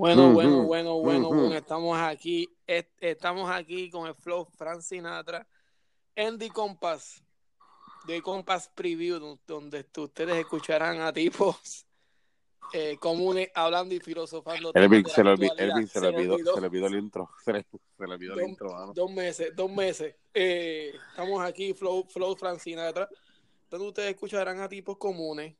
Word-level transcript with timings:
Bueno, 0.00 0.32
bueno, 0.32 0.62
bueno, 0.62 0.94
bueno, 0.98 1.28
bueno, 1.28 1.54
estamos 1.54 1.98
aquí, 1.98 2.48
est- 2.66 2.88
estamos 3.00 3.50
aquí 3.50 3.90
con 3.90 4.06
el 4.06 4.14
flow 4.14 4.46
Frank 4.56 4.80
Sinatra, 4.80 5.46
Andy 6.16 6.48
Compass, 6.48 7.22
de 8.06 8.22
Compass 8.22 8.70
Preview, 8.74 9.18
don- 9.18 9.40
donde 9.46 9.86
ustedes 9.98 10.36
escucharán 10.36 11.02
a 11.02 11.12
tipos 11.12 11.86
eh, 12.72 12.96
comunes 12.98 13.50
hablando 13.54 13.94
y 13.94 14.00
filosofando. 14.00 14.70
Elvin 14.74 15.04
se 15.06 15.22
le 15.22 15.30
olvidó, 15.32 15.54
se 15.86 16.00
le 16.00 16.06
olvidó, 16.08 16.34
olvidó. 16.34 16.54
se 16.54 16.60
le 16.62 16.66
olvidó 16.66 16.86
el 16.86 16.94
intro. 16.94 17.30
Se 17.44 17.52
le, 17.52 17.62
se 17.62 18.06
le 18.06 18.14
olvidó 18.14 18.32
el 18.32 18.38
Dos- 18.40 18.48
intro, 18.48 18.72
mano. 18.72 18.92
Dos 18.94 19.10
meses, 19.12 19.52
dos 19.54 19.70
meses. 19.70 20.16
Eh, 20.32 20.94
estamos 21.10 21.42
aquí, 21.44 21.74
Flow, 21.74 22.06
Flow 22.08 22.34
Frank 22.36 22.58
Sinatra, 22.58 23.06
donde 23.68 23.88
ustedes 23.88 24.10
escucharán 24.14 24.60
a 24.60 24.68
tipos 24.68 24.96
comunes, 24.96 25.54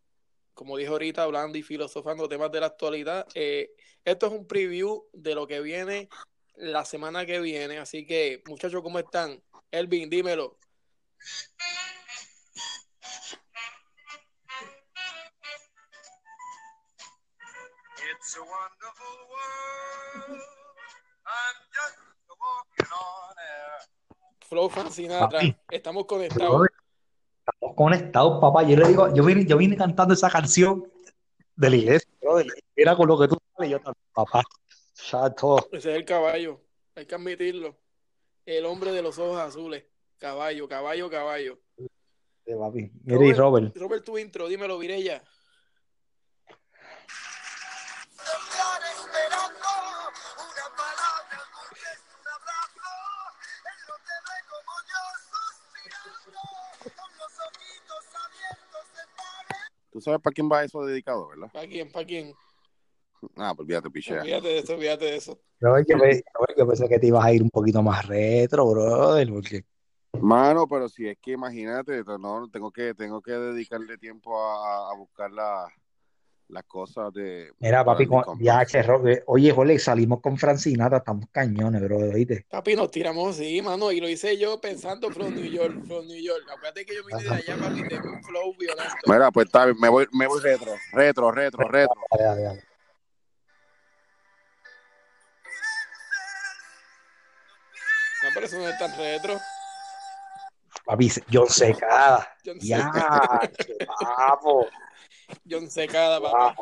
como 0.55 0.77
dije 0.77 0.91
ahorita, 0.91 1.23
hablando 1.23 1.59
y 1.59 1.63
filosofando 1.63 2.29
temas 2.29 2.51
de 2.53 2.61
la 2.61 2.67
actualidad. 2.67 3.27
Eh, 3.35 3.71
esto 4.05 4.27
es 4.27 4.33
un 4.33 4.47
preview 4.47 5.09
de 5.13 5.35
lo 5.35 5.47
que 5.47 5.61
viene 5.61 6.09
la 6.57 6.85
semana 6.85 7.25
que 7.25 7.41
viene, 7.41 7.79
así 7.79 8.07
que 8.07 8.43
muchachos, 8.47 8.83
¿cómo 8.83 8.99
están? 8.99 9.43
Elvin, 9.71 10.11
dímelo. 10.11 10.59
It's 18.13 18.37
a 18.37 18.41
wonderful 18.41 19.17
world. 19.31 20.43
I'm 21.27 21.57
just 21.73 21.97
walking 22.29 22.93
on 22.93 23.35
air. 23.39 23.81
Flow 24.49 24.69
Frank 24.69 24.91
Sinatra, 24.91 25.41
Papi. 25.41 25.57
estamos 25.71 26.07
conectados. 26.07 26.67
Conectados, 27.81 28.39
papá. 28.43 28.63
Yo 28.63 28.77
le 28.77 28.89
digo, 28.89 29.11
yo 29.15 29.25
vine, 29.25 29.47
yo 29.47 29.57
vine 29.57 29.75
cantando 29.75 30.13
esa 30.13 30.29
canción 30.29 30.87
de 31.57 31.71
la 31.71 31.77
iglesia, 31.77 32.11
brother. 32.21 32.47
Mira 32.77 32.95
con 32.95 33.09
lo 33.09 33.19
que 33.19 33.27
tú 33.27 33.39
sabes, 33.57 33.71
yo 33.71 33.79
también, 33.79 34.05
papá. 34.13 34.43
Chato. 34.93 35.67
Ese 35.73 35.91
es 35.93 35.97
el 35.97 36.05
caballo, 36.05 36.61
hay 36.95 37.07
que 37.07 37.15
admitirlo. 37.15 37.75
El 38.45 38.67
hombre 38.67 38.93
de 38.93 39.01
los 39.01 39.19
ojos 39.19 39.39
azules. 39.41 39.83
Caballo, 40.19 40.69
caballo, 40.69 41.09
caballo. 41.09 41.59
Sí, 41.79 42.53
papi. 42.55 42.91
Mira 43.03 43.25
y 43.25 43.33
Robert. 43.33 43.75
Robert, 43.75 44.05
tu 44.05 44.19
intro, 44.19 44.47
dímelo, 44.47 44.79
Virella. 44.79 45.25
Tú 59.91 60.01
sabes 60.01 60.21
para 60.21 60.33
quién 60.33 60.49
va 60.51 60.65
eso 60.65 60.85
dedicado, 60.85 61.29
¿verdad? 61.29 61.51
¿Para 61.53 61.67
quién? 61.67 61.91
¿Para 61.91 62.07
quién? 62.07 62.33
Ah, 63.37 63.53
pues 63.55 63.67
fíjate, 63.69 63.91
pichea. 63.91 64.23
Olvídate 64.23 64.49
de 64.49 64.59
eso, 64.59 64.75
olvídate 64.75 65.05
de 65.05 65.17
eso. 65.17 65.41
Robert, 65.61 65.87
yo, 65.89 65.99
pe- 65.99 66.25
Robert, 66.35 66.59
yo 66.59 66.67
pensé 66.67 66.89
que 66.89 66.99
te 66.99 67.07
ibas 67.09 67.25
a 67.25 67.33
ir 67.33 67.43
un 67.43 67.51
poquito 67.51 67.83
más 67.83 68.07
retro, 68.07 68.71
brother, 68.71 69.29
porque 69.29 69.65
Mano, 70.21 70.67
pero 70.67 70.89
si 70.89 71.07
es 71.09 71.19
que 71.21 71.33
imagínate, 71.33 72.03
no, 72.19 72.49
tengo 72.51 72.71
que, 72.71 72.95
tengo 72.95 73.21
que 73.23 73.33
dedicarle 73.33 73.99
tiempo 73.99 74.43
a, 74.43 74.91
a 74.91 74.95
buscar 74.97 75.31
la- 75.31 75.69
las 76.51 76.65
cosas 76.65 77.13
de. 77.13 77.53
Mira, 77.59 77.85
papi, 77.85 78.07
con 78.07 78.23
Compass. 78.23 78.39
viaje, 78.39 78.83
Robert. 78.83 79.23
Oye, 79.27 79.53
Jorge, 79.53 79.79
salimos 79.79 80.21
con 80.21 80.37
Francinata, 80.37 80.99
estamos 80.99 81.27
cañones, 81.31 81.81
brother, 81.83 82.15
¿oíste? 82.15 82.47
Papi, 82.51 82.75
nos 82.77 82.91
tiramos 82.91 83.37
así, 83.37 83.63
mano, 83.63 83.93
y 83.93 84.01
lo 84.01 84.09
hice 84.09 84.37
yo 84.37 84.61
pensando 84.61 85.11
from 85.11 85.35
New 85.35 85.45
York, 85.51 85.75
from 85.87 86.07
New 86.07 86.23
York. 86.23 86.43
Acuérdate 86.51 86.85
que 86.85 86.97
yo 86.97 87.03
vine 87.05 87.23
de 87.23 87.31
allá, 87.31 87.57
papi, 87.57 87.89
tengo 87.89 88.13
un 88.13 88.23
flow 88.23 88.55
violento. 88.59 88.95
Mira, 89.07 89.31
pues 89.31 89.47
está 89.47 89.67
bien, 89.67 89.79
me 89.81 89.89
voy, 89.89 90.07
me 90.13 90.27
voy 90.27 90.41
retro, 90.41 90.73
retro, 90.93 91.31
retro, 91.33 91.69
retro. 91.69 91.95
Dale, 92.11 92.25
dale, 92.25 92.43
dale. 92.43 92.65
No, 98.23 98.29
pero 98.35 98.47
eso 98.47 98.59
no 98.59 98.69
es 98.69 98.79
tan 98.79 98.97
retro. 98.97 99.39
Papi, 100.85 101.11
John 101.33 101.49
Secada. 101.49 102.37
John 102.45 102.59
Ya, 102.61 102.91
papo. 104.17 104.67
John 105.49 105.71
Secada, 105.71 106.21
papá. 106.21 106.57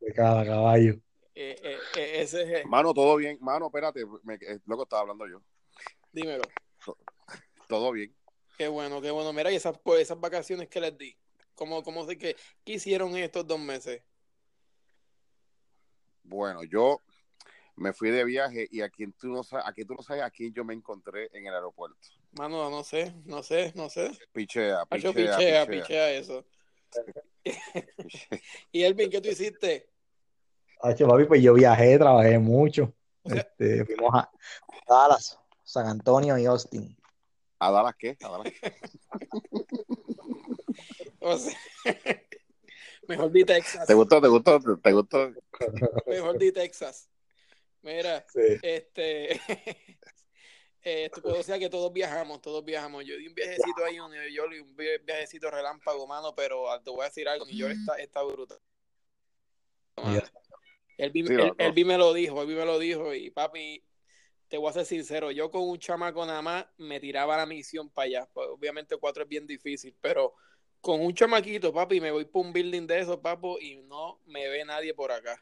Secada, 0.00 0.44
caballo. 0.44 0.94
Eh, 1.34 1.56
eh, 1.62 1.78
eh, 1.96 2.20
ese 2.22 2.42
es, 2.42 2.48
el- 2.60 2.66
Mano, 2.66 2.92
todo 2.92 3.16
bien. 3.16 3.38
Mano, 3.40 3.66
espérate, 3.66 4.04
me, 4.22 4.34
eh, 4.34 4.60
loco 4.66 4.82
estaba 4.84 5.02
hablando 5.02 5.26
yo. 5.28 5.42
dímelo. 6.12 6.42
Todo 7.68 7.92
bien. 7.92 8.14
Qué 8.58 8.68
bueno, 8.68 9.00
qué 9.00 9.10
bueno. 9.10 9.32
Mira, 9.32 9.50
y 9.50 9.56
esas, 9.56 9.78
pues, 9.78 10.02
esas 10.02 10.20
vacaciones 10.20 10.68
que 10.68 10.80
les 10.80 10.96
di. 10.98 11.16
¿Cómo, 11.54 11.82
cómo 11.82 12.04
sé 12.06 12.18
que 12.18 12.36
qué 12.64 12.74
hicieron 12.74 13.16
estos 13.16 13.46
dos 13.46 13.58
meses? 13.58 14.02
Bueno, 16.22 16.64
yo 16.64 17.00
me 17.76 17.92
fui 17.92 18.10
de 18.10 18.24
viaje 18.24 18.68
y 18.70 18.82
aquí 18.82 19.06
tú 19.12 19.28
no 19.28 19.42
sabes, 19.42 19.66
aquí 19.66 19.84
tú 19.84 19.94
no 19.94 20.02
sabes 20.02 20.22
a 20.22 20.30
quién 20.30 20.52
yo 20.52 20.64
me 20.64 20.74
encontré 20.74 21.30
en 21.32 21.46
el 21.46 21.54
aeropuerto. 21.54 21.98
Mano, 22.32 22.70
no 22.70 22.84
sé, 22.84 23.14
no 23.24 23.42
sé, 23.42 23.72
no 23.74 23.88
sé. 23.88 24.10
Pichea, 24.32 24.84
pichea, 24.86 25.12
pichea, 25.12 25.36
pichea. 25.38 25.66
pichea 25.66 26.12
eso. 26.12 26.44
Y 28.72 28.82
Elvin, 28.82 29.10
¿qué 29.10 29.20
tú 29.20 29.28
hiciste? 29.28 29.88
Hacho, 30.80 31.06
papi, 31.06 31.24
pues 31.24 31.42
yo 31.42 31.54
viajé, 31.54 31.98
trabajé 31.98 32.38
mucho. 32.38 32.92
Este, 33.24 33.84
fuimos 33.84 34.12
a 34.14 34.30
Dallas, 34.88 35.38
San 35.62 35.86
Antonio 35.86 36.36
y 36.38 36.46
Austin. 36.46 36.96
¿A 37.60 37.70
Dallas 37.70 37.94
qué? 37.96 38.16
¿A 38.22 38.28
Dallas 38.28 38.52
qué? 38.60 38.72
O 41.24 41.36
sea, 41.38 41.56
mejor 43.06 43.30
di 43.30 43.44
Texas. 43.44 43.86
¿Te 43.86 43.94
gustó? 43.94 44.20
¿Te 44.20 44.26
gustó? 44.26 44.58
¿Te 44.82 44.92
gustó? 44.92 45.30
Mejor 46.06 46.36
di 46.36 46.50
Texas. 46.50 47.08
Mira, 47.82 48.24
Sí. 48.32 48.40
este. 48.62 49.40
eh, 50.84 51.10
o 51.22 51.42
sea 51.42 51.58
que 51.58 51.68
todos 51.70 51.92
viajamos, 51.92 52.40
todos 52.40 52.64
viajamos. 52.64 53.04
Yo 53.04 53.16
di 53.16 53.28
un 53.28 53.34
viajecito 53.34 53.84
ahí 53.84 53.96
en 53.96 54.08
Nueva 54.08 54.28
York 54.28 54.52
y 54.54 54.60
un 54.60 54.76
vi- 54.76 54.98
viajecito 55.04 55.50
relámpago, 55.50 56.06
mano, 56.06 56.34
pero 56.34 56.70
ah, 56.70 56.82
te 56.82 56.90
voy 56.90 57.02
a 57.02 57.04
decir 57.04 57.28
algo, 57.28 57.44
New 57.44 57.54
York 57.56 57.74
está, 57.78 57.96
está 57.96 58.22
brutal. 58.22 58.58
Ya. 59.96 60.32
Él, 60.98 61.10
vi- 61.10 61.26
Sí, 61.26 61.34
él- 61.34 61.52
él 61.58 61.86
me 61.86 61.98
lo 61.98 62.12
dijo, 62.12 62.42
él 62.42 62.48
vi 62.48 62.54
me 62.54 62.64
lo 62.64 62.78
dijo 62.78 63.14
y 63.14 63.30
papi, 63.30 63.82
te 64.48 64.58
voy 64.58 64.68
a 64.70 64.72
ser 64.72 64.84
sincero, 64.84 65.30
yo 65.30 65.50
con 65.50 65.62
un 65.62 65.78
chamaco 65.78 66.26
nada 66.26 66.42
más 66.42 66.66
me 66.76 67.00
tiraba 67.00 67.36
la 67.36 67.46
misión 67.46 67.88
para 67.88 68.06
allá. 68.06 68.28
Pues, 68.32 68.48
obviamente 68.50 68.96
cuatro 68.98 69.22
es 69.22 69.28
bien 69.28 69.46
difícil, 69.46 69.94
pero 70.00 70.34
con 70.80 71.00
un 71.00 71.14
chamaquito, 71.14 71.72
papi, 71.72 72.00
me 72.00 72.10
voy 72.10 72.24
por 72.24 72.44
un 72.44 72.52
building 72.52 72.86
de 72.86 73.00
esos, 73.00 73.18
papo, 73.18 73.58
y 73.60 73.76
no 73.82 74.20
me 74.26 74.48
ve 74.48 74.64
nadie 74.64 74.92
por 74.92 75.12
acá. 75.12 75.40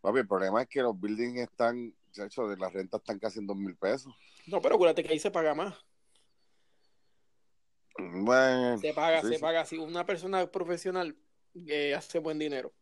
Papi, 0.00 0.20
el 0.20 0.26
problema 0.26 0.62
es 0.62 0.68
que 0.68 0.80
los 0.80 0.98
buildings 0.98 1.40
están, 1.40 1.94
chacho, 2.12 2.46
de 2.48 2.56
las 2.56 2.72
rentas 2.72 3.00
están 3.00 3.18
casi 3.18 3.38
en 3.40 3.46
dos 3.46 3.56
mil 3.56 3.76
pesos. 3.76 4.12
No, 4.46 4.60
pero 4.60 4.74
acuérdate 4.76 5.02
que 5.02 5.12
ahí 5.12 5.18
se 5.18 5.30
paga 5.30 5.54
más. 5.54 5.74
Bueno, 7.98 8.78
Se 8.78 8.92
paga, 8.94 9.20
sí, 9.20 9.28
se 9.28 9.34
sí. 9.36 9.40
paga. 9.40 9.64
Si 9.64 9.78
una 9.78 10.04
persona 10.06 10.46
profesional 10.50 11.16
eh, 11.68 11.94
hace 11.94 12.18
buen 12.18 12.38
dinero. 12.38 12.72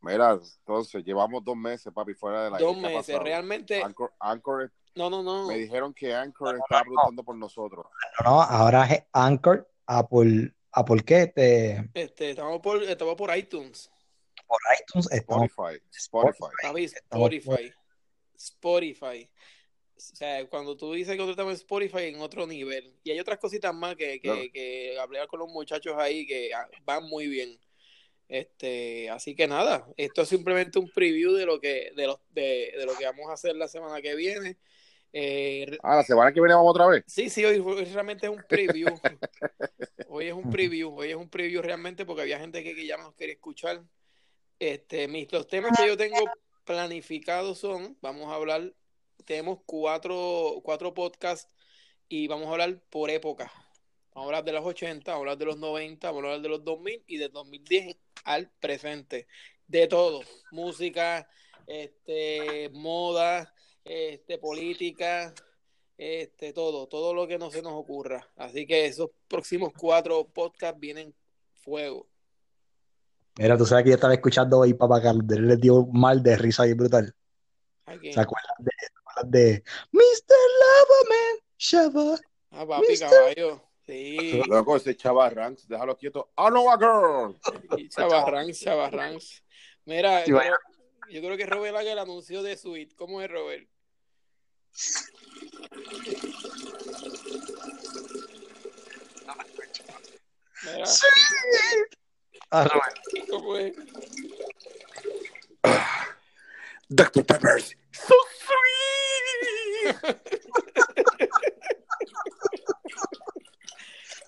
Mira, 0.00 0.32
entonces 0.32 1.04
llevamos 1.04 1.44
dos 1.44 1.56
meses, 1.56 1.92
papi, 1.92 2.14
fuera 2.14 2.44
de 2.44 2.50
la 2.50 2.58
Dos 2.58 2.76
¿qué 2.78 2.86
ha 2.86 2.88
meses, 2.88 3.18
realmente. 3.18 3.82
Anchor, 3.82 4.12
Anchor- 4.18 4.72
No, 4.96 5.08
no, 5.10 5.22
no. 5.22 5.46
me 5.46 5.58
dijeron 5.58 5.92
que 5.94 6.14
Anchor 6.14 6.56
estaba 6.56 6.82
preguntando 6.82 7.22
por 7.22 7.36
nosotros. 7.36 7.86
No, 8.24 8.30
no, 8.30 8.42
ahora 8.42 8.86
es 8.86 9.04
Anchor, 9.12 9.70
Apple, 9.86 10.52
Apple 10.72 11.02
qué, 11.04 11.22
Este, 11.24 11.90
Este, 11.94 12.30
estamos 12.30 12.60
por, 12.60 12.82
estamos 12.82 13.14
por 13.14 13.36
iTunes. 13.36 13.90
por 14.46 14.58
iTunes, 14.80 15.08
estamos 15.12 15.44
Spotify, 15.50 15.82
Spotify. 15.92 16.44
Estamos 16.84 17.32
Spotify. 17.32 17.72
Spotify. 18.44 19.28
O 19.96 20.00
sea, 20.00 20.46
cuando 20.48 20.76
tú 20.76 20.92
dices 20.92 21.12
que 21.12 21.18
nosotros 21.18 21.34
estamos 21.34 21.52
en 21.52 21.56
Spotify 21.60 22.04
en 22.14 22.20
otro 22.20 22.46
nivel. 22.46 22.94
Y 23.04 23.10
hay 23.12 23.20
otras 23.20 23.38
cositas 23.38 23.74
más 23.74 23.94
que, 23.96 24.12
que, 24.14 24.20
Claro. 24.20 24.40
que 24.52 24.98
hablé 24.98 25.26
con 25.28 25.40
los 25.40 25.48
muchachos 25.48 25.94
ahí 25.96 26.26
que 26.26 26.52
ah, 26.54 26.68
van 26.84 27.04
muy 27.04 27.28
bien. 27.28 27.58
Este, 28.28 29.10
así 29.10 29.34
que 29.34 29.46
nada, 29.46 29.86
esto 29.96 30.22
es 30.22 30.28
simplemente 30.28 30.78
un 30.78 30.88
preview 30.90 31.32
de 31.34 31.44
lo 31.44 31.60
que, 31.60 31.92
de, 31.94 32.06
los, 32.06 32.18
de, 32.30 32.72
de 32.78 32.86
lo 32.86 32.96
que 32.96 33.04
vamos 33.04 33.28
a 33.28 33.34
hacer 33.34 33.54
la 33.56 33.68
semana 33.68 34.00
que 34.00 34.14
viene. 34.14 34.56
Eh, 35.12 35.76
Ah, 35.82 35.96
la 35.96 36.02
semana 36.02 36.32
que 36.32 36.40
viene 36.40 36.54
vamos 36.54 36.70
otra 36.70 36.86
vez. 36.86 37.04
Sí, 37.06 37.28
sí, 37.28 37.44
hoy, 37.44 37.58
hoy 37.58 37.84
realmente 37.84 38.26
es 38.26 38.32
un 38.32 38.42
preview. 38.48 38.88
Hoy 40.08 40.26
es 40.26 40.34
un 40.34 40.50
preview, 40.50 40.94
hoy 40.94 41.08
es 41.08 41.16
un 41.16 41.30
preview 41.30 41.62
realmente 41.62 42.04
porque 42.04 42.20
había 42.22 42.38
gente 42.38 42.62
que, 42.62 42.74
que 42.74 42.84
ya 42.86 42.98
nos 42.98 43.14
quería 43.14 43.34
escuchar. 43.34 43.82
Este, 44.58 45.08
mis, 45.08 45.32
los 45.32 45.46
temas 45.48 45.72
que 45.78 45.86
yo 45.86 45.96
tengo 45.96 46.18
planificados 46.64 47.58
son, 47.58 47.96
vamos 48.00 48.30
a 48.30 48.34
hablar, 48.34 48.74
tenemos 49.24 49.60
cuatro, 49.66 50.60
cuatro 50.62 50.94
podcasts 50.94 51.52
y 52.08 52.26
vamos 52.28 52.48
a 52.48 52.52
hablar 52.52 52.80
por 52.90 53.10
época. 53.10 53.52
Vamos 54.14 54.26
a 54.26 54.28
hablar 54.28 54.44
de 54.44 54.52
los 54.52 54.64
80, 54.64 55.10
vamos 55.10 55.20
a 55.20 55.20
hablar 55.20 55.38
de 55.38 55.44
los 55.46 55.58
90, 55.58 56.06
vamos 56.06 56.22
a 56.22 56.26
hablar 56.26 56.42
de 56.42 56.48
los 56.48 56.64
2000 56.64 57.04
y 57.06 57.16
del 57.16 57.32
2010 57.32 57.96
al 58.24 58.50
presente. 58.60 59.26
De 59.66 59.86
todo, 59.86 60.20
música, 60.50 61.28
este, 61.66 62.68
moda, 62.70 63.54
este, 63.84 64.36
política, 64.38 65.34
este, 65.96 66.52
todo, 66.52 66.88
todo 66.88 67.14
lo 67.14 67.26
que 67.26 67.38
no 67.38 67.50
se 67.50 67.62
nos 67.62 67.72
ocurra. 67.72 68.30
Así 68.36 68.66
que 68.66 68.84
esos 68.86 69.10
próximos 69.28 69.72
cuatro 69.72 70.24
podcasts 70.28 70.78
vienen 70.78 71.14
fuego. 71.62 72.11
Mira, 73.38 73.56
tú 73.56 73.64
sabes 73.64 73.84
que 73.84 73.90
yo 73.90 73.94
estaba 73.94 74.14
escuchando 74.14 74.58
hoy 74.58 74.74
Papá 74.74 75.00
Carlos, 75.00 75.24
él 75.30 75.48
les 75.48 75.60
dio 75.60 75.86
mal 75.86 76.22
de 76.22 76.36
risa 76.36 76.66
y 76.66 76.74
brutal. 76.74 77.14
¿Se 77.86 78.20
acuerdan 78.20 78.56
de, 78.58 78.72
se 78.78 78.92
acuerdan 78.98 79.30
de 79.30 79.64
Mr. 79.92 80.34
Loverman? 80.60 81.38
Shabba. 81.58 82.20
Ah, 82.50 82.66
papi, 82.66 82.88
Mister. 82.88 83.08
caballo. 83.08 83.62
Sí. 83.86 84.42
Loco, 84.48 84.76
ese 84.76 84.96
Chava 84.96 85.28
Ranks, 85.28 85.66
déjalo 85.66 85.96
quieto. 85.96 86.30
¡Ah, 86.36 86.50
no, 86.50 86.70
a 86.70 86.78
girl! 86.78 87.36
Y 87.76 87.88
Chavarrans, 87.88 88.60
Chavarrans. 88.60 89.42
Mira, 89.84 90.24
Sí, 90.24 90.30
yo, 90.30 90.38
yo 91.10 91.20
creo 91.20 91.36
que 91.36 91.46
Robert 91.46 91.76
haga 91.76 91.92
el 91.92 91.98
anuncio 91.98 92.42
de 92.42 92.56
Sweet. 92.56 92.94
¿Cómo 92.94 93.20
es 93.20 93.30
Robert? 93.30 93.68
Mira, 100.64 100.84
Ah. 102.54 102.68
¿cómo 103.30 103.56
es? 103.56 103.72
Dr. 106.90 107.24
Peppers. 107.24 107.74
So 107.92 108.14
sweet. 108.44 109.96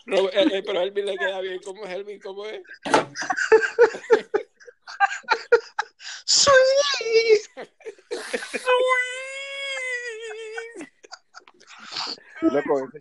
Robert, 0.06 0.34
eh, 0.34 0.48
eh, 0.52 0.62
pero 0.64 0.80
a 0.80 0.84
Elvin 0.84 1.04
le 1.04 1.18
queda 1.18 1.38
bien. 1.40 1.60
¿Cómo 1.62 1.84
es 1.84 1.90
Elvin? 1.90 2.18
¿Cómo 2.20 2.46
es? 2.46 2.62
Sweet. 6.24 7.68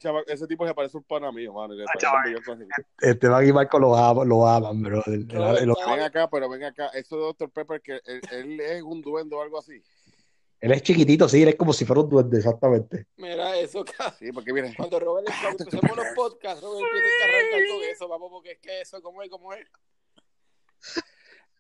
Ese, 0.03 0.09
chava, 0.09 0.21
ese 0.27 0.47
tipo 0.47 0.67
se 0.67 0.73
parece 0.73 0.97
un 0.97 1.03
pana 1.03 1.31
mío, 1.31 1.53
mano. 1.53 1.73
Ah, 1.87 1.97
chaval. 1.97 2.35
Esteban 2.99 3.47
y 3.47 3.53
Marco 3.53 3.79
lo 3.79 3.95
aman, 3.95 4.27
lo 4.27 4.45
aman, 4.45 4.81
bro. 4.81 5.01
El- 5.05 5.13
el- 5.13 5.29
Robert, 5.29 5.61
el- 5.61 5.73
Ven 5.87 5.99
acá, 6.01 6.29
pero 6.29 6.49
ven 6.49 6.63
acá. 6.65 6.87
Eso 6.87 7.15
de 7.15 7.21
Dr. 7.23 7.49
Pepper, 7.51 7.81
que 7.81 8.01
él, 8.05 8.21
él 8.31 8.59
es 8.59 8.81
un 8.83 9.01
duende 9.01 9.33
o 9.35 9.41
algo 9.41 9.59
así. 9.59 9.81
él 10.59 10.71
es 10.73 10.81
chiquitito, 10.81 11.27
sí, 11.29 11.41
él 11.43 11.47
es 11.49 11.55
como 11.55 11.71
si 11.73 11.85
fuera 11.85 12.01
un 12.01 12.09
duende, 12.09 12.37
exactamente. 12.37 13.07
Mira 13.17 13.55
eso, 13.57 13.83
ca- 13.85 14.13
Sí, 14.19 14.31
porque 14.33 14.51
mire. 14.53 14.73
Cuando 14.75 14.99
Robert 14.99 15.27
empecemos 15.49 15.95
los 15.95 16.07
podcasts, 16.15 16.61
Robert 16.61 16.85
tiene 16.91 17.07
que 17.07 17.23
arrancar 17.23 17.61
con 17.69 17.83
eso, 17.89 18.07
vamos, 18.09 18.29
porque 18.31 18.51
es 18.51 18.59
que 18.59 18.81
eso, 18.81 19.01
¿cómo 19.01 19.23
es? 19.23 19.29
¿Cómo 19.29 19.53
es? 19.53 19.65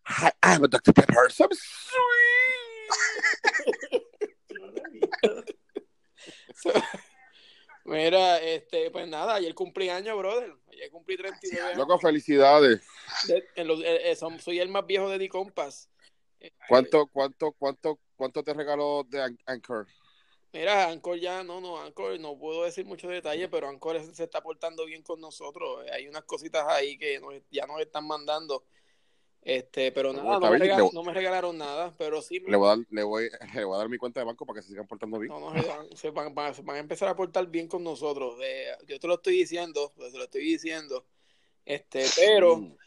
Hi, 0.05 0.29
I'm 0.43 0.65
a 0.65 0.67
Dr. 0.67 0.93
Pepper. 0.93 1.31
So 1.31 1.47
Mira, 7.93 8.39
este, 8.41 8.91
pues 8.91 9.07
nada, 9.07 9.35
ayer 9.35 9.53
cumplí 9.53 9.89
años, 9.89 10.17
brother. 10.17 10.53
Ayer 10.71 10.89
cumplí 10.91 11.15
39 11.17 11.65
años. 11.65 11.77
Loco, 11.77 11.99
felicidades. 11.99 12.81
De- 13.27 13.45
en 13.55 13.67
los- 13.67 13.79
eh, 13.81 14.11
eh, 14.11 14.15
son- 14.15 14.39
soy 14.39 14.59
el 14.59 14.69
más 14.69 14.85
viejo 14.85 15.09
de 15.09 15.17
D-Compass. 15.17 15.89
¿Cuánto, 16.67 17.07
cuánto, 17.07 17.51
cuánto, 17.53 17.99
cuánto 18.15 18.43
te 18.43 18.53
regaló 18.53 19.05
de 19.07 19.21
An- 19.21 19.39
Anchor? 19.45 19.87
Mira, 20.51 20.89
Anchor 20.89 21.17
ya, 21.17 21.43
no, 21.43 21.61
no, 21.61 21.81
Anchor, 21.81 22.19
no 22.19 22.37
puedo 22.37 22.63
decir 22.65 22.85
muchos 22.85 23.09
detalles, 23.09 23.47
pero 23.49 23.67
Anchor 23.69 23.95
es- 23.95 24.15
se 24.15 24.25
está 24.25 24.41
portando 24.41 24.85
bien 24.85 25.01
con 25.01 25.19
nosotros. 25.21 25.85
Hay 25.91 26.07
unas 26.07 26.23
cositas 26.23 26.65
ahí 26.67 26.97
que 26.97 27.19
nos- 27.19 27.41
ya 27.49 27.65
nos 27.65 27.79
están 27.79 28.05
mandando. 28.05 28.63
Este, 29.45 29.91
pero 29.91 30.13
nada, 30.13 30.39
no 30.39 30.51
me, 30.51 30.57
no 30.93 31.13
regalaron 31.13 31.57
nada, 31.57 31.93
pero 31.97 32.21
sí 32.21 32.39
me- 32.39 32.49
Le 32.51 32.55
voy, 32.57 32.67
a 32.67 32.69
dar, 32.77 32.85
le, 32.89 33.03
voy, 33.03 33.29
le 33.61 33.65
voy 33.65 33.75
a 33.75 33.77
dar 33.79 33.89
mi 33.89 33.97
cuenta 33.97 34.21
de 34.21 34.25
banco 34.25 34.45
para 34.45 34.59
que 34.59 34.63
se 34.63 34.69
sigan 34.69 34.87
portando 34.87 35.19
bien. 35.19 35.31
no 35.37 35.51
regalan, 35.53 35.87
se 35.97 36.11
van, 36.11 36.33
van- 36.33 36.53
van 36.63 36.75
a 36.77 36.79
empezar 36.79 37.09
a 37.09 37.15
portar 37.15 37.45
bien 37.47 37.67
con 37.67 37.83
nosotros. 37.83 38.37
Eh, 38.41 38.67
yo 38.87 38.99
te 38.99 39.07
lo 39.07 39.15
estoy 39.15 39.35
diciendo, 39.37 39.91
te 39.97 40.17
lo 40.17 40.23
estoy 40.23 40.43
diciendo. 40.43 41.05
Este, 41.65 42.05
pero 42.15 42.57
Mm. 42.57 42.77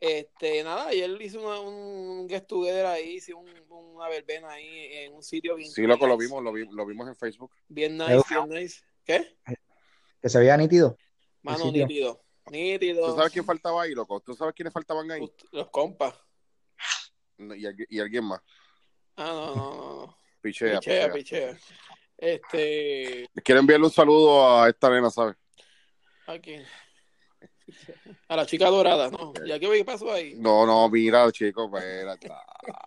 Este, 0.00 0.62
nada, 0.62 0.86
ayer 0.86 1.10
hice 1.20 1.38
una, 1.38 1.58
un 1.58 2.28
get 2.28 2.46
together 2.46 2.86
ahí, 2.86 3.16
hice 3.16 3.34
un, 3.34 3.48
una 3.68 4.08
verbena 4.08 4.48
ahí 4.50 4.68
en 4.92 5.12
un 5.12 5.24
sitio 5.24 5.56
bien 5.56 5.68
Sí, 5.72 5.82
loco, 5.82 6.06
lo 6.06 6.16
vimos, 6.16 6.40
lo, 6.40 6.52
vi- 6.52 6.68
lo 6.70 6.86
vimos 6.86 7.08
en 7.08 7.16
Facebook. 7.16 7.50
Bien 7.66 7.98
nice, 7.98 8.22
bien 8.30 8.48
nice. 8.48 8.80
¿Qué? 9.04 9.34
Que 10.22 10.28
se 10.28 10.38
veía 10.38 10.56
nítido. 10.56 10.96
Mano, 11.42 11.72
nítido. 11.72 12.22
Nítido. 12.50 13.06
¿Tú 13.06 13.16
sabes 13.16 13.32
quién 13.32 13.44
faltaba 13.44 13.82
ahí, 13.82 13.94
loco? 13.94 14.20
¿Tú 14.20 14.34
sabes 14.34 14.54
quiénes 14.54 14.72
faltaban 14.72 15.10
ahí? 15.10 15.30
Los 15.52 15.68
compas. 15.70 16.14
No, 17.38 17.54
Y, 17.54 17.66
alguien- 17.66 17.86
y 17.90 18.00
alguien 18.00 18.24
más. 18.24 18.40
Ah, 19.16 19.26
no, 19.32 19.54
no, 19.54 19.64
no. 20.06 20.18
Pichea, 20.40 20.78
Pichea, 20.80 21.12
pichea. 21.12 21.52
pichea. 21.56 21.74
Este, 22.16 23.28
Quiero 23.44 23.60
enviarle 23.60 23.86
un 23.86 23.92
saludo 23.92 24.58
a 24.60 24.68
esta 24.68 24.90
nena, 24.90 25.10
¿sabes? 25.10 25.36
aquí. 26.26 26.56
A 28.28 28.36
la 28.36 28.46
chica 28.46 28.68
dorada, 28.68 29.10
¿no? 29.10 29.32
¿Ya 29.46 29.58
qué, 29.58 29.68
qué 29.70 29.84
pasó 29.84 30.12
ahí? 30.12 30.34
No, 30.36 30.64
no, 30.66 30.88
mira, 30.88 31.30
chico, 31.32 31.70
espérate. 31.74 32.30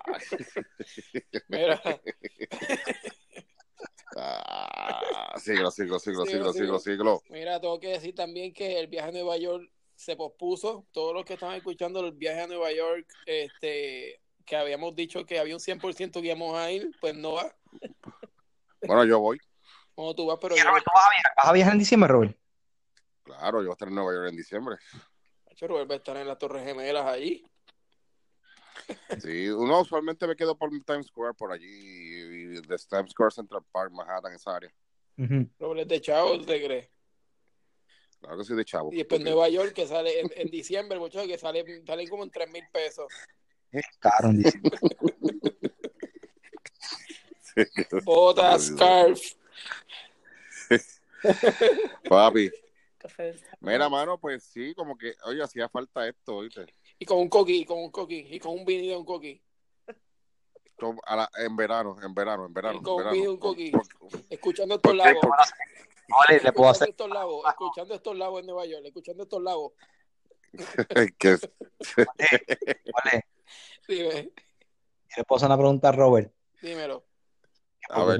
Mira, 1.47 1.81
Ah, 4.17 5.33
siglo, 5.37 5.71
siglo, 5.71 5.99
siglo, 5.99 6.25
Siglo, 6.25 6.53
siglo, 6.53 6.79
siglo, 6.79 7.23
mira, 7.29 7.59
tengo 7.61 7.79
que 7.79 7.89
decir 7.89 8.13
también 8.13 8.53
que 8.53 8.79
el 8.79 8.87
viaje 8.87 9.09
a 9.09 9.11
Nueva 9.11 9.37
York 9.37 9.71
se 9.95 10.15
pospuso. 10.15 10.85
Todos 10.91 11.13
los 11.13 11.23
que 11.23 11.35
están 11.35 11.53
escuchando 11.53 11.99
el 12.01 12.11
viaje 12.11 12.41
a 12.41 12.47
Nueva 12.47 12.71
York, 12.73 13.07
este, 13.25 14.19
que 14.45 14.55
habíamos 14.57 14.95
dicho 14.95 15.25
que 15.25 15.39
había 15.39 15.55
un 15.55 15.61
100% 15.61 16.21
que 16.21 16.27
íbamos 16.27 16.57
a 16.57 16.71
ir, 16.71 16.91
pues 16.99 17.15
no 17.15 17.33
va. 17.33 17.55
Bueno, 18.83 19.05
yo 19.05 19.19
voy. 19.19 19.37
Como 19.95 20.15
tú 20.15 20.25
vas, 20.25 20.39
pero 20.41 20.55
¿Y 20.55 20.57
yo, 20.57 20.65
Robert, 20.65 20.83
tú 20.83 20.91
vas 20.93 21.05
a 21.05 21.09
viajar? 21.09 21.33
¿Vas 21.37 21.47
a 21.47 21.53
viajar 21.53 21.73
en 21.73 21.79
diciembre, 21.79 22.07
Robert? 22.09 22.37
Claro, 23.23 23.59
yo 23.59 23.65
voy 23.65 23.69
a 23.69 23.73
estar 23.73 23.87
en 23.87 23.95
Nueva 23.95 24.13
York 24.13 24.29
en 24.29 24.37
diciembre. 24.37 24.77
Macho, 25.45 25.67
Robert 25.67 25.89
va 25.89 25.93
a 25.93 25.97
estar 25.97 26.17
en 26.17 26.27
las 26.27 26.39
Torres 26.39 26.65
Gemelas 26.65 27.05
allí. 27.05 27.45
Sí, 29.21 29.49
uno 29.49 29.81
usualmente 29.81 30.27
me 30.27 30.35
quedo 30.35 30.57
por 30.57 30.69
Times 30.69 31.07
Square, 31.07 31.35
por 31.35 31.51
allí, 31.51 31.67
y 31.67 32.40
de 32.55 32.77
Times 32.89 33.11
Square, 33.11 33.31
Central 33.31 33.63
Park, 33.71 33.91
Manhattan, 33.91 34.33
esa 34.33 34.55
área. 34.55 34.73
Ujú. 35.17 35.47
Robert 35.59 35.81
es 35.81 35.87
de 35.87 36.01
Chavo, 36.01 36.39
¿te 36.41 36.63
crees? 36.63 36.89
Claro 38.21 38.37
que 38.37 38.43
sí, 38.43 38.53
de 38.53 38.63
chavo. 38.63 38.93
Y 38.93 38.97
después 38.97 39.21
Nueva 39.21 39.49
York, 39.49 39.73
que 39.73 39.87
sale 39.87 40.19
en, 40.19 40.31
en 40.35 40.51
diciembre, 40.51 40.99
muchachos, 40.99 41.27
que 41.27 41.39
sale, 41.39 41.83
salen 41.85 42.07
como 42.07 42.23
en 42.23 42.29
3 42.29 42.49
mil 42.51 42.63
pesos. 42.71 43.11
Es 43.71 43.83
caro 43.99 44.29
en 44.29 44.43
diciembre. 44.43 44.77
Botas, 48.05 48.67
scarf. 48.67 49.19
Papi. 52.09 52.51
Mira, 53.59 53.89
mano, 53.89 54.19
pues 54.19 54.43
sí, 54.43 54.75
como 54.75 54.95
que, 54.95 55.15
oye, 55.25 55.41
hacía 55.41 55.67
falta 55.67 56.07
esto, 56.07 56.37
¿oíste? 56.37 56.67
Y 56.99 57.05
con 57.05 57.17
un 57.17 57.29
coqui, 57.29 57.65
con 57.65 57.79
un 57.79 57.89
coqui, 57.89 58.27
y 58.29 58.39
con 58.39 58.53
un 58.53 58.65
vinilo 58.65 58.93
de 58.93 58.97
un 58.97 59.05
coqui. 59.05 59.41
A 61.05 61.15
la- 61.15 61.29
en 61.37 61.55
verano, 61.55 61.97
en 62.01 62.13
verano, 62.13 62.45
en 62.45 62.53
verano. 62.53 62.81
Y 62.83 62.89
un 62.89 62.97
verano. 62.97 63.31
un 63.31 63.37
coquí. 63.37 63.71
Escuchando 64.29 64.79
¿Por 64.81 64.95
estos 64.95 65.07
qué? 65.07 65.13
lagos. 65.13 65.37
Vale, 66.07 66.41
le 66.43 66.51
puedo 66.51 66.71
Escuchando 66.71 66.71
hacer. 66.71 66.89
estos 66.89 67.09
lagos, 67.09 67.45
escuchando 67.49 67.93
estos 67.95 68.17
lagos 68.17 68.39
en 68.41 68.45
Nueva 68.47 68.65
York, 68.65 68.83
escuchando 68.85 69.23
estos 69.23 69.41
lagos. 69.43 69.71
que- 71.17 71.37
Vale, 72.93 73.25
Dime, 73.87 74.23
yo 74.23 75.17
le 75.17 75.23
puedo 75.23 75.37
hacer 75.37 75.45
una 75.47 75.57
pregunta 75.57 75.89
a 75.89 75.91
Robert. 75.93 76.33
dímelo. 76.61 77.05
a 77.89 78.03
ver, 78.03 78.19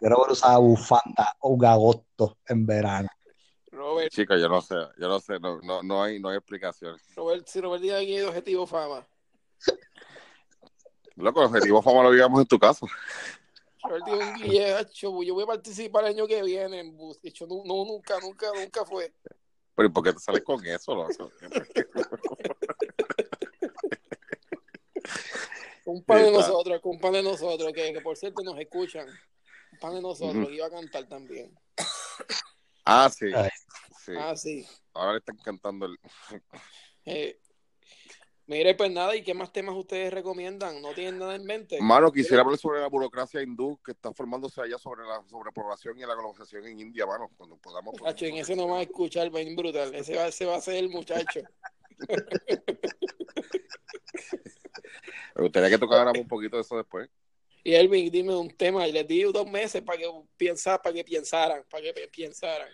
Yo 0.00 0.08
Robert 0.08 0.32
usaba 0.32 0.58
bufanda 0.58 1.34
o 1.40 1.50
un 1.50 1.64
agosto 1.64 2.38
en 2.46 2.66
verano. 2.66 3.08
Robert, 3.72 4.10
chica, 4.12 4.36
yo 4.36 4.48
no 4.48 4.60
sé, 4.60 4.74
yo 4.98 5.08
no 5.08 5.20
sé, 5.20 5.38
no, 5.40 5.60
no, 5.62 5.82
no 5.82 6.02
hay, 6.02 6.18
no 6.20 6.28
hay 6.28 6.36
explicaciones. 6.36 7.00
Robert, 7.14 7.46
si 7.46 7.60
Robert 7.60 7.80
tiene 7.82 7.98
aquí 7.98 8.20
objetivo 8.20 8.66
fama. 8.66 9.06
Loco, 11.16 11.40
el 11.40 11.46
objetivo 11.46 11.82
fama 11.82 12.02
lo 12.04 12.12
digamos 12.12 12.40
en 12.40 12.46
tu. 12.46 12.58
Robert 12.58 14.08
un 14.08 14.34
guillecho, 14.34 15.22
yo 15.22 15.34
voy 15.34 15.42
a 15.44 15.46
participar 15.46 16.04
el 16.04 16.10
año 16.10 16.26
que 16.26 16.42
viene 16.42 16.80
en 16.80 16.96
bus. 16.96 17.18
Hecho, 17.22 17.46
no, 17.46 17.62
no, 17.64 17.84
nunca, 17.84 18.18
nunca, 18.20 18.50
nunca 18.54 18.84
fue. 18.84 19.14
Pero 19.74 19.88
¿y 19.88 19.92
por 19.92 20.04
qué 20.04 20.12
te 20.12 20.18
sales 20.18 20.42
con 20.42 20.64
eso? 20.66 21.08
Un 25.86 26.04
pan 26.04 26.22
de 26.22 26.30
nosotros, 26.30 26.80
un 26.84 27.00
pan 27.00 27.12
de 27.12 27.22
nosotros, 27.22 27.72
que, 27.72 27.92
que 27.92 28.00
por 28.00 28.16
cierto 28.16 28.42
nos 28.44 28.56
escuchan. 28.58 29.08
Un 29.08 29.78
pan 29.80 29.94
de 29.94 30.02
nosotros, 30.02 30.46
que 30.46 30.54
iba 30.54 30.66
a 30.66 30.70
cantar 30.70 31.08
también. 31.08 31.58
Ah, 32.84 33.10
sí. 33.10 33.26
Ah, 34.16 34.36
sí. 34.36 34.66
Ahora 34.94 35.12
le 35.12 35.18
están 35.18 35.36
cantando 35.38 35.86
el. 35.86 35.98
Eh, 37.06 37.39
Mire, 38.50 38.74
pues 38.74 38.90
nada, 38.90 39.14
¿y 39.14 39.22
qué 39.22 39.32
más 39.32 39.52
temas 39.52 39.76
ustedes 39.76 40.12
recomiendan? 40.12 40.82
¿No 40.82 40.92
tienen 40.92 41.20
nada 41.20 41.36
en 41.36 41.44
mente? 41.44 41.80
Mano, 41.80 42.10
quisiera 42.10 42.42
hablar 42.42 42.58
sobre 42.58 42.80
la 42.80 42.88
burocracia 42.88 43.40
hindú 43.40 43.80
que 43.80 43.92
está 43.92 44.12
formándose 44.12 44.60
allá 44.60 44.76
sobre 44.76 45.06
la 45.06 45.22
sobrepoblación 45.28 45.96
y 45.96 46.00
la 46.00 46.16
globalización 46.16 46.66
en 46.66 46.80
India, 46.80 47.06
mano. 47.06 47.30
Cuando 47.36 47.56
podamos. 47.58 47.94
Hacho, 48.04 48.26
en 48.26 48.38
ese 48.38 48.56
no 48.56 48.66
va 48.66 48.78
a 48.78 48.82
escuchar, 48.82 49.30
bien 49.30 49.54
brutal. 49.54 49.94
Ese 49.94 50.16
va, 50.16 50.26
ese 50.26 50.46
va 50.46 50.56
a 50.56 50.60
ser 50.60 50.74
el 50.74 50.88
muchacho. 50.88 51.42
Me 55.36 55.42
gustaría 55.42 55.70
que 55.70 55.78
tocáramos 55.78 56.18
un 56.18 56.26
poquito 56.26 56.56
de 56.56 56.62
eso 56.62 56.76
después. 56.76 57.08
Y 57.62 57.74
Elvin, 57.74 58.10
dime 58.10 58.34
un 58.34 58.50
tema. 58.50 58.84
Y 58.88 58.90
les 58.90 59.06
di 59.06 59.22
dos 59.22 59.48
meses 59.48 59.80
para 59.80 59.96
que 59.96 60.10
piensa, 60.36 60.82
para 60.82 60.92
que 60.92 61.04
pensaran, 61.04 61.62
para 61.70 61.84
que 61.84 62.10
pensaran. 62.12 62.68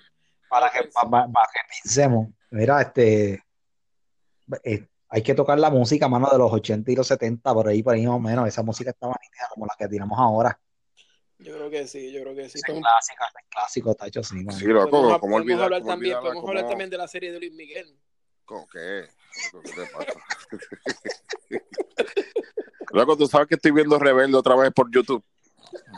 Para 0.49 0.71
que, 0.71 0.85
para, 0.85 1.11
para 1.11 1.49
que 1.53 1.61
pensemos. 1.83 2.29
Mira, 2.51 2.81
este. 2.81 3.45
eh, 4.65 4.89
hay 5.09 5.23
que 5.23 5.35
tocar 5.35 5.59
la 5.59 5.71
música, 5.71 6.09
mano, 6.09 6.29
de 6.31 6.39
los 6.39 6.53
80 6.53 6.91
y 6.91 6.97
los 6.97 7.07
70, 7.07 7.55
por 7.55 7.69
ahí, 7.69 7.83
por 7.83 7.95
ahí 7.95 8.07
más 8.07 8.17
o 8.17 8.21
menos. 8.21 8.49
Esa 8.49 8.63
música 8.63 8.91
está 8.91 9.07
nítida 9.07 9.49
como 9.51 9.67
la 9.67 9.75
que 9.79 9.89
tiramos 9.89 10.19
ahora. 10.19 10.59
Yo 11.39 11.55
creo 11.55 11.71
que 11.71 11.87
sí, 11.87 12.11
yo 12.13 12.23
creo 12.23 12.35
que 12.35 12.49
sí. 12.49 12.59
Es 12.59 12.63
Podemos, 12.67 12.89
clásico, 12.89 13.25
es 13.25 13.45
clásico, 13.51 13.95
tacho, 13.95 14.23
sí, 14.23 14.37
mano. 14.37 14.59
Sí, 14.59 14.65
loco, 14.67 14.91
podemos- 14.91 15.21
¿cómo 15.21 15.23
podemos 15.33 15.41
olvidar? 15.43 15.63
hablar 15.65 15.81
cómo 15.83 15.93
también, 15.93 16.19
podemos 16.19 16.41
¿Cómo- 16.41 16.49
hablar 16.49 16.69
también 16.69 16.91
de 16.91 16.99
la 16.99 17.09
serie 17.09 17.31
de 17.33 17.39
Luis 17.39 17.53
Miguel. 17.53 17.99
¿Cómo 18.47 18.67
qué? 18.69 19.09
¿Qué 19.65 19.73
te 19.73 19.87
pasa? 19.87 20.13
Loco, 22.93 23.17
tú 23.17 23.27
sabes 23.27 23.49
que 23.49 23.57
estoy 23.57 23.73
viendo 23.73 23.99
Rebelde 23.99 24.37
otra 24.39 24.55
vez 24.57 24.73
por 24.73 24.91
YouTube. 24.91 25.23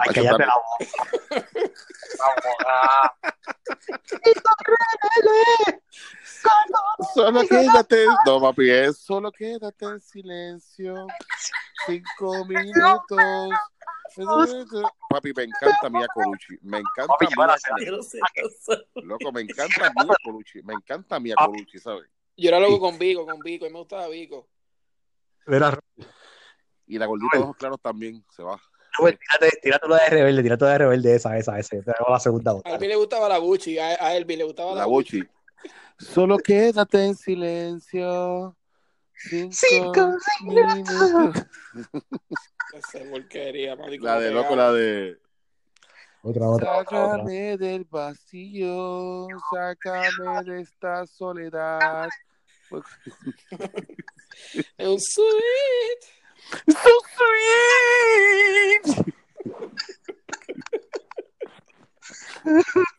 Ay, 0.01 0.15
cállate 0.15 0.47
la 0.47 0.55
boca. 0.55 0.87
Vamos. 2.19 2.45
Solo 7.15 7.41
quédate. 7.49 8.07
No, 8.27 8.41
papi, 8.41 8.71
es 8.71 8.99
solo 8.99 9.31
quédate 9.33 9.85
en 9.85 10.01
silencio. 10.01 11.07
Cinco 11.87 12.45
minutos. 12.49 13.51
Papi, 15.11 15.33
me 15.35 15.45
encanta 15.45 15.91
Mia 15.91 16.07
Colucci. 16.13 16.59
Me 16.63 16.79
encanta 16.79 17.15
Papi, 17.19 17.27
Mia. 17.37 17.57
Colucci. 17.87 18.19
Loco, 18.95 19.33
me 19.33 19.43
encanta 19.43 19.93
Mia 20.05 20.17
Colucci. 20.25 20.63
Me 20.63 20.75
encanta 20.75 21.21
Mia 21.21 21.35
Colucci, 21.37 21.79
¿sabes? 21.79 22.09
Yo 22.37 22.49
era 22.49 22.61
loco 22.61 22.79
con 22.79 22.99
Vico, 22.99 23.27
con 23.27 23.41
Vico, 23.41 23.67
y 23.67 23.71
me 23.71 23.79
gustaba 23.79 24.09
Vico. 24.09 24.49
Mira, 25.47 25.79
Y 26.87 26.99
la 26.99 27.07
gordita 27.07 27.37
de 27.39 27.43
ojos 27.43 27.57
claros 27.57 27.81
también 27.81 28.25
se 28.31 28.43
va. 28.43 28.61
Robert, 28.97 29.19
tírate, 29.21 29.59
tírate 29.61 29.89
lo 29.89 29.95
de 29.95 30.09
rebelde, 30.09 30.43
tírate 30.43 30.65
lo 30.65 30.71
de 30.71 30.79
rebelde, 30.79 31.15
esa, 31.15 31.37
esa, 31.37 31.59
esa. 31.59 31.77
Yo 31.77 31.83
te 31.83 31.91
hago 31.91 32.11
la 32.11 32.21
segunda 32.21 32.53
A. 32.65 32.71
Elvin 32.71 32.89
le 32.89 32.97
gustaba 32.97 33.29
la 33.29 33.39
Gucci, 33.39 33.79
a, 33.79 33.89
a 34.05 34.15
Elvin 34.15 34.39
le 34.39 34.45
gustaba 34.45 34.73
la, 34.73 34.79
La 34.79 34.85
Gucci. 34.85 35.23
Solo 35.99 36.39
quédate 36.39 37.05
en 37.05 37.15
silencio. 37.15 38.57
Cinco, 39.51 40.17
minutos. 40.43 41.47
Esa 42.73 43.01
porquería, 43.11 43.75
marico, 43.75 44.05
La 44.05 44.21
de 44.21 44.31
loco, 44.31 44.55
la 44.55 44.73
de. 44.73 45.19
Otra, 46.23 46.49
otra, 46.49 46.79
otra, 46.79 47.05
otra. 47.05 47.17
Sácame 47.19 47.57
del 47.57 47.85
vacío, 47.85 49.27
sácame 49.53 50.45
de 50.45 50.61
esta 50.61 51.07
soledad. 51.07 52.09
Es 54.77 54.87
un 54.87 55.01
sweet. 55.01 56.03
So 56.69 56.91
sweet. 58.85 59.15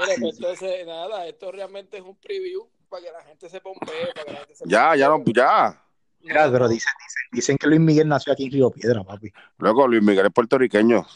Mira, 0.00 0.14
pues 0.20 0.36
entonces, 0.36 0.86
nada, 0.86 1.26
esto 1.26 1.52
realmente 1.52 1.98
es 1.98 2.02
un 2.02 2.16
preview 2.16 2.68
para 2.88 3.02
que 3.02 3.12
la 3.12 3.22
gente 3.22 3.48
se 3.48 3.60
pompee, 3.60 4.12
para 4.14 4.24
que 4.24 4.32
la 4.32 4.38
gente 4.38 4.54
se 4.54 4.64
Ya, 4.66 4.96
ya, 4.96 5.08
no, 5.08 5.22
ya. 5.26 5.82
Mira, 6.20 6.50
pero 6.50 6.68
dicen, 6.68 6.92
dicen 7.32 7.56
que 7.56 7.66
Luis 7.66 7.80
Miguel 7.80 8.08
nació 8.08 8.32
aquí 8.32 8.44
en 8.44 8.52
Río 8.52 8.70
Piedra, 8.70 9.02
papi. 9.04 9.32
Luego 9.58 9.86
Luis 9.88 10.02
Miguel 10.02 10.26
es 10.26 10.32
puertorriqueño. 10.32 11.06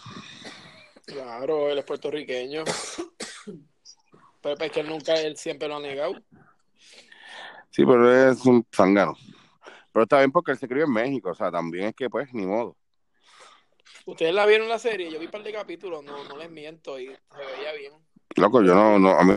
Claro, 1.05 1.71
él 1.71 1.79
es 1.79 1.85
puertorriqueño. 1.85 2.65
Pero 4.41 4.57
es 4.59 4.73
que 4.73 4.81
él 4.81 4.89
nunca, 4.89 5.15
él 5.15 5.37
siempre 5.37 5.69
lo 5.69 5.77
ha 5.77 5.81
negado. 5.81 6.15
Sí, 7.71 7.85
pero 7.85 8.31
es 8.31 8.45
un 8.47 8.67
zángano. 8.71 9.17
Pero 9.93 10.03
está 10.05 10.19
bien 10.19 10.33
porque 10.33 10.53
él 10.53 10.59
se 10.59 10.69
crió 10.69 10.85
en 10.85 10.93
México, 10.93 11.31
o 11.31 11.35
sea, 11.35 11.51
también 11.51 11.87
es 11.87 11.95
que 11.95 12.11
pues, 12.11 12.33
ni 12.33 12.47
modo. 12.47 12.77
Ustedes 14.07 14.35
la 14.35 14.45
vieron 14.45 14.69
la 14.69 14.79
serie, 14.79 15.11
yo 15.11 15.19
vi 15.19 15.27
un 15.27 15.31
par 15.31 15.43
de 15.43 15.53
capítulos, 15.53 16.05
no, 16.05 16.25
no 16.25 16.37
les 16.37 16.51
miento, 16.51 16.99
y 16.99 17.07
se 17.07 17.57
veía 17.57 17.73
bien. 17.73 17.93
Loco, 18.37 18.63
yo 18.63 18.75
no, 18.75 18.99
no, 18.99 19.11
a 19.11 19.25
mí 19.25 19.37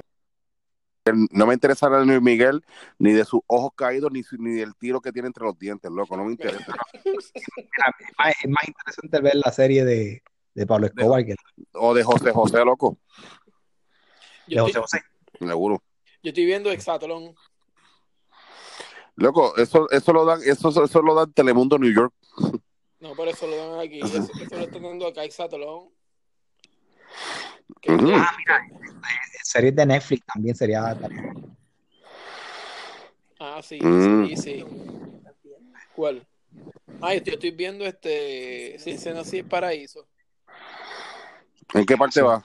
no 1.32 1.46
me 1.48 1.54
interesa 1.54 1.90
de 1.90 2.06
Luis 2.06 2.22
Miguel, 2.22 2.62
ni 3.00 3.14
de 3.14 3.24
sus 3.24 3.40
ojos 3.48 3.72
caídos, 3.76 4.12
ni, 4.12 4.24
su- 4.24 4.36
ni 4.38 4.56
del 4.56 4.76
tiro 4.76 5.00
que 5.00 5.14
tiene 5.14 5.28
entre 5.28 5.46
los 5.46 5.58
dientes, 5.58 5.90
loco, 5.90 6.18
no 6.18 6.26
me 6.26 6.32
interesa. 6.32 6.66
Mira, 7.06 7.96
es, 8.00 8.18
más, 8.18 8.34
es 8.44 8.50
más 8.50 8.68
interesante 8.68 9.22
ver 9.22 9.36
la 9.36 9.52
serie 9.54 9.86
de, 9.86 10.22
de 10.54 10.68
Pablo 10.68 10.88
Escobar 10.88 11.26
que 11.26 11.36
O 11.74 11.94
de 11.94 12.04
José 12.04 12.32
José, 12.34 12.66
loco, 12.66 12.98
de 14.48 14.56
Yo 14.56 14.64
José 14.64 14.80
estoy, 14.80 14.82
José. 14.82 15.02
seguro. 15.48 15.82
yo 16.24 16.30
estoy 16.30 16.46
viendo 16.46 16.72
Exatlón. 16.72 17.36
Loco, 19.16 19.56
eso, 19.56 19.90
eso 19.90 20.12
lo 20.14 20.26
dan, 20.26 20.42
eso, 20.44 20.84
eso 20.84 21.02
lo 21.02 21.16
dan 21.16 21.32
Telemundo 21.32 21.80
New 21.80 21.94
York. 21.94 22.14
No, 23.00 23.16
por 23.16 23.28
eso 23.30 23.48
lo 23.48 23.56
dan 23.56 23.80
aquí. 23.80 24.02
Eso, 24.02 24.18
eso 24.18 24.56
lo 24.58 24.64
están 24.66 24.84
dando 24.84 25.08
acá 25.08 25.24
Exatlón. 25.24 25.90
Que-. 27.82 27.92
Ah, 27.94 28.32
mira, 28.38 28.62
series 29.44 29.76
de 29.76 29.86
Netflix 29.86 30.26
también 30.26 30.56
sería. 30.56 30.98
Ah, 33.40 33.62
sí, 33.62 33.80
Mm. 33.82 34.28
sí, 34.28 34.38
sí. 34.38 34.66
¿Cuál? 35.96 36.26
Ah, 37.02 37.12
yo 37.14 37.18
estoy, 37.18 37.34
estoy 37.34 37.52
viendo 37.52 37.86
este 37.86 38.78
Sin 38.80 38.98
Seno 38.98 39.24
Sin 39.24 39.48
Paraíso. 39.48 40.08
¿En 41.74 41.86
qué 41.86 41.98
parte 41.98 42.22
va? 42.22 42.42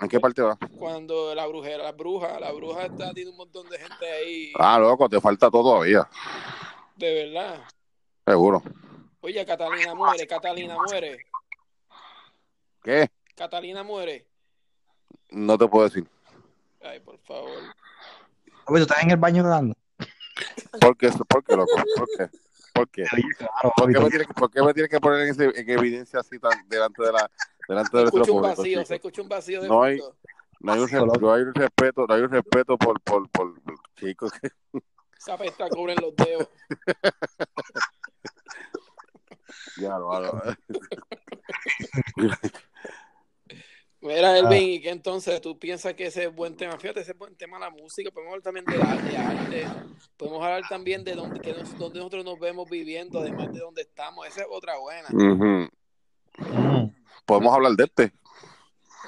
¿En 0.00 0.08
qué 0.08 0.20
parte 0.20 0.42
va? 0.42 0.56
Cuando 0.78 1.34
la 1.34 1.46
brujera, 1.46 1.82
la 1.82 1.92
bruja, 1.92 2.38
la 2.38 2.52
bruja 2.52 2.84
está, 2.86 3.12
tiene 3.14 3.30
un 3.30 3.36
montón 3.36 3.68
de 3.68 3.78
gente 3.78 4.10
ahí, 4.10 4.52
Ah, 4.58 4.78
loco, 4.78 5.08
te 5.08 5.20
falta 5.20 5.50
todo 5.50 5.62
todavía, 5.62 6.08
de 6.96 7.14
verdad. 7.24 7.64
seguro. 8.26 8.62
Oye, 9.20 9.44
Catalina 9.44 9.94
muere, 9.94 10.26
Catalina 10.26 10.78
muere, 10.78 11.24
¿Qué? 12.84 13.08
Catalina 13.34 13.82
muere. 13.82 14.26
No 15.30 15.58
te 15.58 15.66
puedo 15.68 15.84
decir. 15.88 16.08
Ay, 16.82 17.00
por 17.00 17.18
favor. 17.20 17.58
Oye, 18.66 18.78
¿tú 18.78 18.82
estás 18.82 19.02
en 19.02 19.10
el 19.10 19.16
baño 19.16 19.42
dando? 19.42 19.74
¿Por 20.80 20.96
qué, 20.96 21.10
¿Por 21.28 21.44
qué, 21.44 21.56
loco? 21.56 21.70
¿Por 21.96 22.08
qué? 22.16 22.28
¿Por 22.72 22.88
qué? 22.90 23.04
Claro, 23.38 23.72
¿Por 23.76 23.92
qué, 23.92 23.98
me 24.00 24.10
tienes, 24.10 24.26
que- 24.28 24.34
por 24.34 24.50
qué 24.50 24.62
me 24.62 24.74
tienes 24.74 24.90
que 24.90 25.00
poner 25.00 25.20
en, 25.22 25.28
ese- 25.28 25.60
en 25.60 25.70
evidencia 25.70 26.20
así 26.20 26.38
tan, 26.38 26.68
delante 26.68 27.02
de 27.02 27.12
la 27.12 27.30
delante 27.68 27.90
Se 27.90 27.96
de 27.96 28.02
nuestro 28.02 28.22
escucha 28.22 28.32
un 28.32 28.38
público, 28.42 28.56
vacío, 28.60 28.78
chico? 28.78 28.86
se 28.86 28.94
escucha 28.94 29.22
un 29.22 29.28
vacío 29.28 29.62
de 29.62 29.68
No 29.68 29.82
hay-. 29.82 30.00
No 30.58 30.72
hay 30.72 30.80
un, 30.80 30.90
no 31.20 31.32
hay 31.32 31.42
un 31.42 31.54
respeto, 31.54 32.06
no 32.08 32.14
hay 32.14 32.22
un 32.22 32.30
respeto 32.30 32.78
por, 32.78 33.00
por, 33.02 33.28
por, 33.28 33.60
por 33.60 33.74
chicos. 33.96 34.32
Esa 35.18 35.36
pesta 35.36 35.68
cubren 35.68 35.96
los 36.00 36.14
dedos. 36.16 36.48
Ya, 39.78 39.90
no, 39.90 40.20
no. 40.20 40.42
Mira, 44.32 44.38
Elvin, 44.38 44.70
¿y 44.72 44.80
qué 44.80 44.90
entonces 44.90 45.40
tú 45.40 45.58
piensas 45.58 45.94
que 45.94 46.06
ese 46.06 46.24
es 46.24 46.34
buen 46.34 46.56
tema? 46.56 46.78
Fíjate, 46.78 47.00
ese 47.00 47.12
es 47.12 47.18
buen 47.18 47.36
tema 47.36 47.58
la 47.58 47.70
música. 47.70 48.10
Podemos 48.10 48.32
hablar 48.32 48.42
también 48.42 48.64
de, 48.66 48.76
de 49.10 49.16
arte. 49.16 49.66
Podemos 50.16 50.42
hablar 50.42 50.62
también 50.68 51.04
de 51.04 51.14
dónde, 51.14 51.40
que 51.40 51.52
nos- 51.52 51.76
dónde 51.78 51.98
nosotros 51.98 52.24
nos 52.24 52.38
vemos 52.40 52.68
viviendo, 52.68 53.20
además 53.20 53.52
de 53.52 53.60
dónde 53.60 53.82
estamos. 53.82 54.26
Esa 54.26 54.42
es 54.42 54.46
otra 54.50 54.74
buena. 54.78 55.08
Podemos 57.24 57.54
hablar 57.54 57.72
de 57.72 57.84
este. 57.84 58.12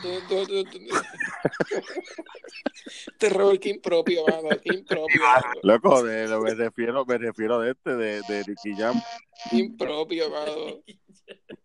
Tú- 0.00 0.20
tú- 0.28 0.46
tú- 0.46 0.64
tú- 0.64 0.78
Te 3.18 3.28
robo 3.30 3.50
el 3.50 3.58
King 3.58 3.80
propio, 3.82 4.24
mano. 4.26 4.50
el 4.50 4.60
King 4.60 4.84
propio. 4.84 5.20
mano. 5.20 5.52
Loco, 5.62 6.02
de, 6.04 6.28
lo- 6.28 6.40
me 6.42 6.54
refiero, 6.54 7.04
me 7.04 7.18
refiero 7.18 7.58
de 7.60 7.72
este, 7.72 7.96
de, 7.96 8.22
de 8.22 8.44
Nicky 8.46 8.76
Jam. 8.76 9.00
King 9.50 9.76
propio, 9.76 10.30
mano. 10.30 10.54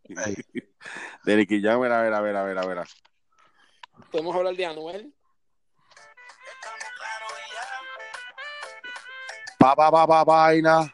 De 1.25 1.36
Nicky 1.38 1.62
Jam, 1.62 1.75
a 1.75 1.79
ver, 1.81 1.91
a 1.91 2.01
ver, 2.01 2.13
a 2.13 2.22
ver, 2.22 2.36
a 2.38 2.43
ver, 2.43 2.57
a 2.57 2.65
ver. 2.65 2.88
Podemos 4.12 4.36
hablar 4.36 4.55
de 4.55 4.65
Anuel. 4.65 5.13
Pa, 9.57 9.75
pa, 9.75 9.91
pa, 9.91 10.05
pa, 10.07 10.24
vaina. 10.24 10.93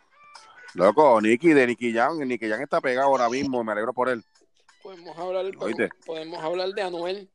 Loco, 0.76 1.20
Nicky, 1.22 1.54
de 1.54 1.68
Nicky 1.68 1.94
Jam. 1.94 2.20
Nicky 2.20 2.48
Jam 2.48 2.62
está 2.62 2.80
pegado 2.80 3.08
ahora 3.08 3.28
mismo, 3.30 3.64
me 3.64 3.72
alegro 3.72 3.94
por 3.94 4.10
él. 4.10 4.24
Podemos 4.84 5.18
hablar, 5.18 5.46
podemos 6.06 6.44
hablar 6.44 6.70
de 6.70 6.82
Anuel. 6.82 7.30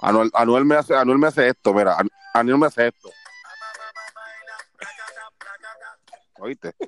Anuel, 0.00 0.30
Anuel, 0.34 0.64
me 0.64 0.74
hace, 0.76 0.94
Anuel 0.96 1.18
me 1.18 1.28
hace 1.28 1.48
esto, 1.48 1.72
mira, 1.72 1.96
An- 1.96 2.08
Anuel 2.34 2.58
me 2.58 2.66
hace 2.66 2.88
esto. 2.88 3.10
¿Oíste? 6.40 6.72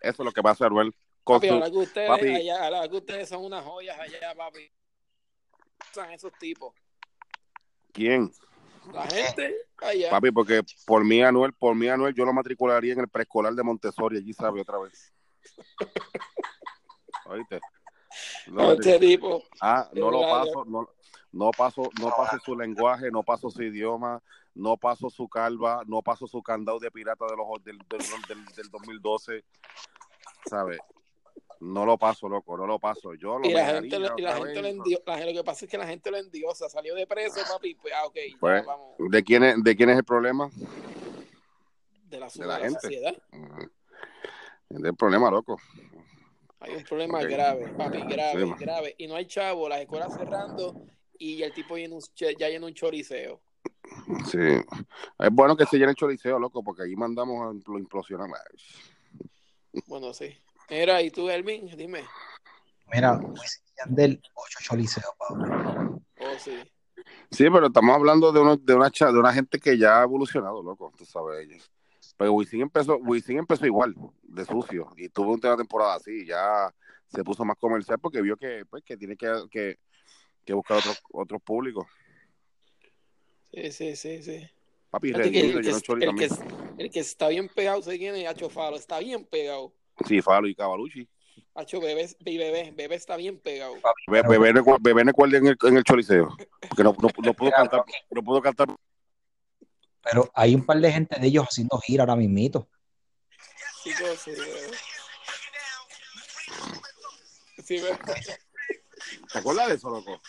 Eso 0.00 0.22
es 0.22 0.24
lo 0.26 0.32
que 0.32 0.42
pasa 0.42 0.66
Anuel. 0.66 0.94
Con 1.22 1.36
Papi, 1.36 1.48
su- 1.48 1.54
ahora 1.54 1.70
que 1.70 1.76
ustedes, 1.76 2.08
papi. 2.08 2.34
allá, 2.34 2.64
ahora 2.64 2.88
que 2.88 2.96
ustedes 2.96 3.28
son 3.28 3.44
unas 3.44 3.62
joyas 3.64 3.98
allá, 3.98 4.34
papi. 4.34 4.70
Son 5.92 6.10
esos 6.10 6.32
tipos. 6.38 6.74
¿Quién? 7.92 8.32
La 8.92 9.06
gente 9.06 9.54
allá. 9.78 10.10
Papi, 10.10 10.30
porque 10.30 10.62
por 10.86 11.04
mí, 11.04 11.22
Anuel, 11.22 11.52
por 11.52 11.74
mí, 11.74 11.88
Anuel, 11.88 12.14
yo 12.14 12.24
lo 12.24 12.32
matricularía 12.32 12.92
en 12.92 13.00
el 13.00 13.08
preescolar 13.08 13.54
de 13.54 13.62
Montessori, 13.62 14.16
allí 14.16 14.32
sabe 14.32 14.60
otra 14.60 14.78
vez. 14.78 15.12
¿Oíste? 17.26 17.60
No, 18.48 18.72
este 18.72 18.98
tipo. 18.98 19.42
ah, 19.60 19.88
no 19.92 20.10
lo 20.10 20.22
paso, 20.22 20.64
no, 20.64 20.88
no 21.32 21.50
paso, 21.52 21.90
no 22.00 22.10
paso 22.10 22.38
su 22.44 22.56
lenguaje, 22.56 23.10
no 23.10 23.22
paso 23.22 23.50
su 23.50 23.62
idioma, 23.62 24.20
no 24.54 24.76
paso 24.76 25.10
su 25.10 25.28
calva, 25.28 25.82
no 25.86 26.02
paso 26.02 26.26
su 26.26 26.42
candado 26.42 26.80
de 26.80 26.90
pirata 26.90 27.26
de 27.26 27.36
los, 27.36 27.46
del, 27.62 27.78
del, 27.78 28.00
del, 28.26 28.44
del 28.56 28.68
2012, 28.70 29.44
¿sabes? 30.46 30.80
No 31.60 31.84
lo 31.84 31.98
paso, 31.98 32.26
loco, 32.28 32.56
no 32.56 32.66
lo 32.66 32.78
paso. 32.78 33.12
Yo 33.14 33.38
lo 33.38 33.46
Y 33.48 33.52
la 33.52 33.66
gente, 33.66 33.98
lo- 33.98 34.14
y 34.16 34.22
la 34.22 34.34
gente 34.36 34.62
lo 34.62 34.68
la 35.06 35.26
lo 35.26 35.32
que 35.32 35.44
pasa 35.44 35.66
es 35.66 35.70
que 35.70 35.76
la 35.76 35.86
gente 35.86 36.10
lo 36.10 36.16
endiosa, 36.16 36.68
salió 36.70 36.94
de 36.94 37.06
preso, 37.06 37.40
papi, 37.46 37.74
pues 37.74 37.92
ah, 37.94 38.06
ok, 38.06 38.16
ya 38.30 38.36
Pues, 38.40 38.64
vamos, 38.64 38.94
¿De 38.98 39.22
quién 39.22 39.44
es, 39.44 39.62
de 39.62 39.76
quién 39.76 39.90
es 39.90 39.98
el 39.98 40.04
problema? 40.04 40.50
de 42.08 42.18
la, 42.18 42.28
de 42.28 42.44
la 42.46 42.54
de 42.54 42.60
la 42.60 42.64
gente. 42.64 42.80
sociedad. 42.80 43.14
Es 44.70 44.82
el 44.84 44.94
problema, 44.96 45.30
loco. 45.30 45.58
Hay 46.60 46.74
un 46.76 46.84
problema 46.84 47.22
grave, 47.24 47.72
papi, 47.76 48.02
grave, 48.04 48.42
Sí, 48.44 48.54
grave. 48.58 48.94
Y 48.98 49.06
no 49.06 49.16
hay 49.16 49.26
chavo, 49.26 49.68
las 49.68 49.80
escuelas 49.80 50.14
cerrando 50.14 50.74
y 51.18 51.42
el 51.42 51.52
tipo 51.52 51.76
llena 51.76 51.94
un, 51.96 52.02
che- 52.14 52.36
ya 52.36 52.48
llena 52.48 52.66
un 52.66 52.74
choriceo. 52.74 53.40
Sí. 54.30 54.38
Es 54.38 55.30
bueno 55.30 55.56
que 55.56 55.66
se 55.66 55.76
llene 55.78 55.90
el 55.90 55.96
choriceo, 55.96 56.38
loco, 56.38 56.62
porque 56.62 56.82
ahí 56.84 56.96
mandamos 56.96 57.54
a 57.54 57.70
lo 57.70 57.78
implosionar. 57.78 58.28
Bueno, 59.86 60.12
sí. 60.12 60.34
Mira, 60.70 61.02
¿y 61.02 61.10
tú, 61.10 61.28
Elvin? 61.28 61.66
Dime. 61.76 62.04
Mira, 62.92 63.18
Wisin 63.18 63.62
y 63.66 63.78
Yandel, 63.78 64.22
ocho 64.34 64.58
choliseos, 64.62 65.12
papi. 65.18 65.34
Oh, 66.18 66.38
sí. 66.38 66.56
Sí, 67.30 67.44
pero 67.50 67.66
estamos 67.66 67.94
hablando 67.94 68.32
de, 68.32 68.40
uno, 68.40 68.56
de, 68.56 68.74
una, 68.74 68.90
cha- 68.90 69.12
de 69.12 69.18
una 69.18 69.32
gente 69.32 69.58
que 69.58 69.76
ya 69.78 70.00
ha 70.00 70.02
evolucionado, 70.04 70.62
loco, 70.62 70.92
tú 70.96 71.04
sabes. 71.04 71.48
Pero 72.16 72.32
Wisin 72.34 72.62
empezó, 72.62 72.96
Wisin 72.96 73.38
empezó 73.38 73.66
igual, 73.66 73.94
de 74.22 74.44
sucio, 74.44 74.88
y 74.96 75.08
tuvo 75.08 75.32
una 75.34 75.56
temporada 75.56 75.94
así, 75.94 76.26
ya 76.26 76.72
se 77.08 77.24
puso 77.24 77.44
más 77.44 77.56
comercial 77.56 77.98
porque 77.98 78.20
vio 78.20 78.36
que, 78.36 78.64
pues, 78.68 78.82
que 78.84 78.96
tiene 78.96 79.16
que, 79.16 79.32
que, 79.50 79.78
que 80.44 80.52
buscar 80.52 80.78
otros 80.78 80.98
otros 81.12 81.42
públicos. 81.42 81.86
Sí, 83.52 83.72
sí, 83.72 83.96
sí, 83.96 84.22
sí. 84.22 84.48
Papi, 84.90 85.12
que 85.12 85.22
el, 85.22 85.32
que, 85.32 85.38
el, 85.40 86.14
que, 86.16 86.28
el 86.78 86.90
que 86.90 87.00
está 87.00 87.28
bien 87.28 87.48
pegado 87.48 87.80
se 87.82 87.96
tiene 87.96 88.26
Hacho 88.26 88.50
Falo, 88.50 88.76
está 88.76 88.98
bien 88.98 89.24
pegado. 89.24 89.72
Sí, 90.06 90.22
Falo 90.22 90.48
y 90.48 90.54
Cavalucci. 90.54 91.08
Hacho 91.54 91.80
Bebé, 91.80 92.08
bebé, 92.20 92.72
bebé 92.74 92.94
está 92.94 93.16
bien 93.16 93.38
pegado. 93.38 93.74
Be- 94.06 94.22
Bebé, 94.22 94.52
no- 94.52 94.78
bebé 94.80 95.12
cuelga 95.12 95.38
en 95.38 95.48
el, 95.48 95.56
en 95.62 95.76
el 95.76 95.84
choriceo, 95.84 96.36
porque 96.68 96.82
no, 96.84 96.94
no, 97.00 97.08
no 97.22 97.34
pudo 97.34 97.50
cantar, 97.50 97.84
no 98.10 98.22
pudo 98.22 98.40
cantar. 98.40 98.68
Pero 100.02 100.30
hay 100.34 100.54
un 100.54 100.64
par 100.64 100.78
de 100.78 100.90
gente 100.92 101.18
de 101.20 101.26
ellos 101.26 101.46
haciendo 101.48 101.78
gira 101.78 102.04
ahora 102.04 102.16
mismito. 102.16 102.68
Sí, 103.82 103.90
bebé. 104.32 104.70
Sí, 107.64 107.80
bebé. 107.80 107.98
¿Te 109.32 109.38
acuerdas 109.38 109.68
de 109.68 109.74
eso, 109.74 109.90
loco? 109.90 110.20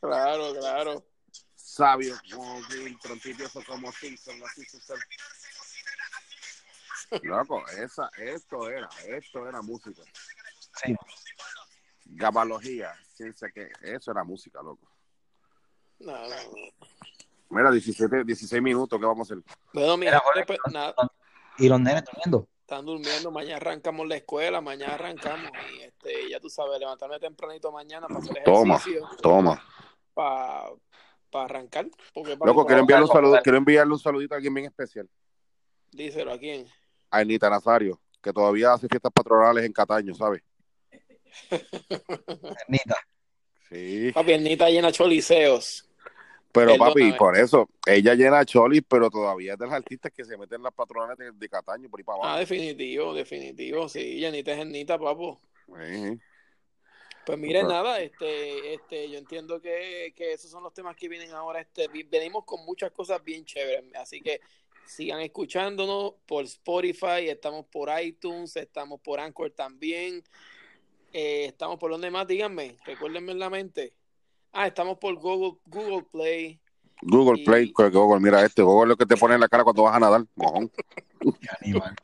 Claro, 0.00 0.54
claro. 0.58 1.04
Sabio, 1.54 2.14
como 2.30 2.60
Bill, 2.68 2.98
trompidioso 2.98 3.62
como 3.66 3.90
Simpson, 3.92 4.34
así 4.44 4.64
sucede. 4.64 4.98
Loco, 7.22 7.62
esa, 7.78 8.10
esto 8.16 8.68
era, 8.68 8.88
esto 9.06 9.48
era 9.48 9.60
música. 9.62 10.02
Sí. 10.82 10.94
Gabalogía, 12.04 12.92
ciencia 13.14 13.50
que, 13.50 13.70
eso 13.82 14.10
era 14.10 14.24
música, 14.24 14.62
loco. 14.62 14.88
No, 16.00 16.12
no, 16.12 16.28
no. 16.28 16.88
Mira, 17.50 17.70
17, 17.70 18.24
16 18.24 18.62
minutos, 18.62 18.98
¿qué 18.98 19.06
vamos 19.06 19.30
a 19.30 19.34
hacer? 19.34 19.44
Bueno, 19.72 19.96
mi 19.96 20.06
Mira, 20.06 20.18
gente, 20.20 20.24
Jorge, 20.24 20.44
pues, 20.46 20.58
nada, 20.72 20.94
Y 21.58 21.68
los 21.68 21.80
nenes 21.80 22.04
durmiendo. 22.04 22.48
están 22.62 22.84
durmiendo. 22.86 23.30
Mañana 23.30 23.56
arrancamos 23.56 24.08
la 24.08 24.16
escuela, 24.16 24.60
mañana 24.60 24.94
arrancamos. 24.94 25.50
Y 25.76 25.82
este, 25.82 26.30
ya 26.30 26.40
tú 26.40 26.48
sabes, 26.48 26.78
levantarme 26.80 27.20
tempranito 27.20 27.70
mañana 27.70 28.06
para 28.08 28.20
hacer 28.20 28.42
Toma. 28.44 28.76
ejercicio, 28.76 29.08
Toma. 29.20 29.62
para, 30.14 30.70
para 31.30 31.44
arrancar. 31.44 31.88
Porque, 32.14 32.36
papi, 32.36 32.46
Loco, 32.46 32.64
quiero 32.66 32.80
enviarle 32.80 33.04
un 33.06 33.12
saludo, 33.12 33.40
quiero 33.42 33.58
enviarle 33.58 33.92
un 33.92 34.00
saludito 34.00 34.34
a 34.34 34.36
alguien 34.36 34.54
bien 34.54 34.66
especial. 34.66 35.08
Díselo 35.90 36.32
a 36.32 36.38
quién. 36.38 36.66
A 37.12 37.18
Anita 37.18 37.48
Nazario, 37.50 38.00
que 38.22 38.32
todavía 38.32 38.72
hace 38.72 38.88
fiestas 38.88 39.12
patronales 39.12 39.64
en 39.64 39.72
Cataño, 39.72 40.14
¿sabes? 40.14 40.42
Nita. 42.68 42.96
Sí. 43.68 44.10
Papi, 44.12 44.32
Ernita 44.32 44.68
llena 44.68 44.92
choliseos. 44.92 45.88
Pero 46.52 46.76
papi, 46.76 47.12
por 47.12 47.34
eso, 47.34 47.66
ella 47.86 48.12
llena 48.14 48.44
cholis, 48.44 48.82
pero 48.86 49.08
todavía 49.08 49.54
es 49.54 49.58
de 49.58 49.64
los 49.64 49.74
artistas 49.74 50.12
que 50.14 50.22
se 50.22 50.36
meten 50.36 50.56
en 50.56 50.64
las 50.64 50.74
patronales 50.74 51.16
de, 51.16 51.32
de 51.32 51.48
Cataño 51.48 51.88
por 51.88 51.98
ahí 51.98 52.04
para 52.04 52.18
Ah, 52.18 52.22
abajo. 52.24 52.38
definitivo, 52.40 53.14
definitivo. 53.14 53.88
Sí, 53.88 54.16
llenita 54.20 54.52
es 54.52 54.58
Ernita, 54.58 54.98
papo. 54.98 55.40
Sí. 55.66 56.18
Pues 57.24 57.38
miren, 57.38 57.64
O 57.64 57.68
sea- 57.70 57.78
nada, 57.78 58.00
este, 58.00 58.74
este, 58.74 59.08
yo 59.10 59.16
entiendo 59.16 59.62
que, 59.62 60.12
que 60.14 60.32
esos 60.34 60.50
son 60.50 60.62
los 60.62 60.74
temas 60.74 60.94
que 60.94 61.08
vienen 61.08 61.30
ahora. 61.30 61.62
Este, 61.62 61.88
venimos 62.10 62.44
con 62.44 62.62
muchas 62.66 62.92
cosas 62.92 63.24
bien 63.24 63.46
chéveres, 63.46 63.84
así 63.94 64.20
que 64.20 64.40
sigan 64.86 65.20
escuchándonos 65.20 66.14
por 66.26 66.44
Spotify, 66.44 67.28
estamos 67.28 67.66
por 67.66 67.88
iTunes, 68.00 68.56
estamos 68.56 69.00
por 69.00 69.20
Anchor 69.20 69.50
también, 69.50 70.22
eh, 71.12 71.46
estamos 71.46 71.78
por 71.78 71.90
donde 71.90 72.10
más, 72.10 72.26
díganme, 72.26 72.76
recuérdenme 72.84 73.32
en 73.32 73.38
la 73.38 73.50
mente. 73.50 73.94
Ah, 74.52 74.66
estamos 74.66 74.98
por 74.98 75.14
Google, 75.16 75.58
Google 75.66 76.04
Play. 76.10 76.60
Google 77.00 77.40
Y- 77.40 77.44
Play, 77.44 77.72
que 77.72 77.88
Google, 77.88 78.20
mira 78.20 78.44
este, 78.44 78.62
Google 78.62 78.84
es 78.84 78.88
lo 78.90 78.96
que 78.96 79.06
te 79.06 79.16
pone 79.16 79.34
en 79.34 79.40
la 79.40 79.48
cara 79.48 79.64
cuando 79.64 79.82
vas 79.82 79.96
a 79.96 80.00
nadar, 80.00 80.24
mojón. 80.36 80.70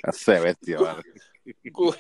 Ese 0.02 0.40
bestia, 0.40 0.78
vale. 0.80 1.02
Google- 1.72 1.98